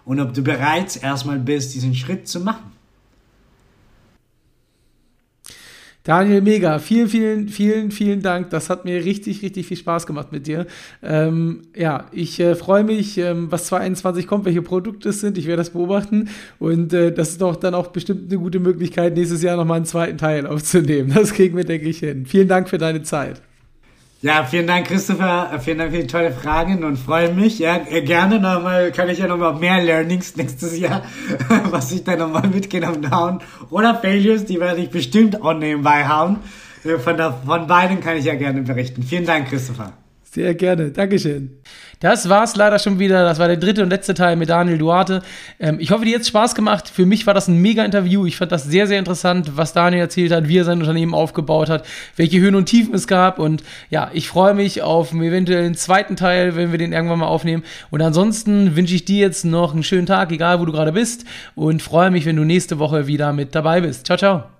Und 0.07 0.19
ob 0.19 0.33
du 0.33 0.41
bereits 0.41 0.97
erstmal 0.97 1.39
bist, 1.39 1.75
diesen 1.75 1.95
Schritt 1.95 2.27
zu 2.27 2.41
machen. 2.41 2.73
Daniel, 6.07 6.41
mega. 6.41 6.79
Vielen, 6.79 7.09
vielen, 7.09 7.49
vielen, 7.49 7.91
vielen 7.91 8.23
Dank. 8.23 8.51
Das 8.51 8.71
hat 8.71 8.85
mir 8.85 9.05
richtig, 9.05 9.43
richtig 9.43 9.67
viel 9.67 9.77
Spaß 9.77 10.07
gemacht 10.07 10.31
mit 10.31 10.47
dir. 10.47 10.69
Ähm, 11.03 11.63
ja, 11.75 12.07
ich 12.13 12.39
äh, 12.39 12.55
freue 12.55 12.85
mich, 12.85 13.19
ähm, 13.19 13.51
was 13.51 13.67
2021 13.67 14.29
kommt, 14.29 14.45
welche 14.45 14.63
Produkte 14.63 15.09
es 15.09 15.21
sind. 15.21 15.37
Ich 15.37 15.47
werde 15.47 15.63
das 15.63 15.71
beobachten. 15.71 16.29
Und 16.61 16.93
äh, 16.93 17.13
das 17.13 17.31
ist 17.31 17.41
doch 17.41 17.57
dann 17.57 17.75
auch 17.75 17.89
bestimmt 17.89 18.31
eine 18.31 18.39
gute 18.39 18.61
Möglichkeit, 18.61 19.17
nächstes 19.17 19.43
Jahr 19.43 19.57
nochmal 19.57 19.79
einen 19.79 19.85
zweiten 19.85 20.17
Teil 20.17 20.47
aufzunehmen. 20.47 21.13
Das 21.13 21.33
kriegen 21.33 21.57
wir, 21.57 21.65
denke 21.65 21.89
ich, 21.89 21.99
hin. 21.99 22.25
Vielen 22.25 22.47
Dank 22.47 22.69
für 22.69 22.79
deine 22.79 23.03
Zeit. 23.03 23.43
Ja, 24.27 24.43
vielen 24.43 24.67
Dank, 24.67 24.89
Christopher. 24.89 25.61
Vielen 25.63 25.79
Dank 25.79 25.93
für 25.93 25.99
die 25.99 26.09
tolle 26.09 26.33
Fragen 26.33 26.83
und 26.83 26.97
freue 26.97 27.33
mich. 27.33 27.61
Ja, 27.61 27.77
äh, 27.89 28.03
gerne 28.03 28.41
nochmal, 28.41 28.91
kann 28.91 29.09
ich 29.09 29.21
ja 29.21 29.29
nochmal 29.29 29.55
mehr 29.55 29.81
Learnings 29.81 30.35
nächstes 30.35 30.77
Jahr, 30.77 31.03
was 31.71 31.93
ich 31.93 32.03
da 32.03 32.17
nochmal 32.17 32.49
mitgenommen 32.49 33.09
habe. 33.09 33.39
Oder 33.71 33.95
Failures, 33.95 34.45
die 34.45 34.59
werde 34.59 34.81
ich 34.81 34.91
bestimmt 34.91 35.41
auch 35.41 35.55
nebenbei 35.55 36.07
haben. 36.07 36.41
Äh, 36.83 36.99
von, 36.99 37.17
der, 37.17 37.35
von 37.47 37.69
beiden 37.69 38.01
kann 38.01 38.17
ich 38.17 38.25
ja 38.25 38.35
gerne 38.35 38.63
berichten. 38.63 39.05
Vielen 39.05 39.27
Dank, 39.27 39.49
Christopher. 39.49 39.93
Sehr 40.37 40.55
gerne. 40.55 40.91
Dankeschön. 40.91 41.63
Das 41.99 42.29
war 42.29 42.45
es 42.45 42.57
leider 42.57 42.79
schon 42.79 42.99
wieder. 42.99 43.25
Das 43.25 43.39
war 43.39 43.49
der 43.49 43.57
dritte 43.57 43.83
und 43.83 43.89
letzte 43.89 44.13
Teil 44.13 44.37
mit 44.37 44.51
Daniel 44.51 44.77
Duarte. 44.77 45.23
Ähm, 45.59 45.79
ich 45.81 45.93
hoffe, 45.93 46.05
dir 46.05 46.21
es 46.21 46.29
Spaß 46.29 46.55
gemacht. 46.55 46.91
Für 46.91 47.07
mich 47.07 47.27
war 47.27 47.33
das 47.33 47.49
ein 47.49 47.57
mega 47.63 47.83
Interview. 47.83 48.27
Ich 48.27 48.37
fand 48.37 48.53
das 48.53 48.65
sehr, 48.65 48.87
sehr 48.87 48.99
interessant, 48.99 49.57
was 49.57 49.73
Daniel 49.73 50.03
erzählt 50.03 50.33
hat, 50.33 50.47
wie 50.47 50.59
er 50.59 50.65
sein 50.65 50.81
Unternehmen 50.81 51.15
aufgebaut 51.15 51.71
hat, 51.71 51.87
welche 52.17 52.39
Höhen 52.39 52.55
und 52.55 52.67
Tiefen 52.67 52.95
es 52.95 53.07
gab. 53.07 53.39
Und 53.39 53.63
ja, 53.89 54.11
ich 54.13 54.29
freue 54.29 54.53
mich 54.53 54.83
auf 54.83 55.11
einen 55.11 55.23
eventuellen 55.23 55.75
zweiten 55.75 56.17
Teil, 56.17 56.55
wenn 56.55 56.71
wir 56.71 56.79
den 56.79 56.93
irgendwann 56.93 57.21
mal 57.21 57.29
aufnehmen. 57.29 57.63
Und 57.89 58.03
ansonsten 58.03 58.77
wünsche 58.77 58.95
ich 58.95 59.07
dir 59.07 59.21
jetzt 59.21 59.47
noch 59.47 59.73
einen 59.73 59.85
schönen 59.85 60.05
Tag, 60.05 60.33
egal 60.33 60.61
wo 60.61 60.67
du 60.67 60.73
gerade 60.73 60.93
bist. 60.93 61.25
Und 61.55 61.81
freue 61.81 62.11
mich, 62.11 62.27
wenn 62.27 62.37
du 62.37 62.45
nächste 62.45 62.79
Woche 62.79 63.07
wieder 63.07 63.33
mit 63.33 63.55
dabei 63.55 63.81
bist. 63.81 64.05
Ciao, 64.05 64.19
ciao. 64.19 64.56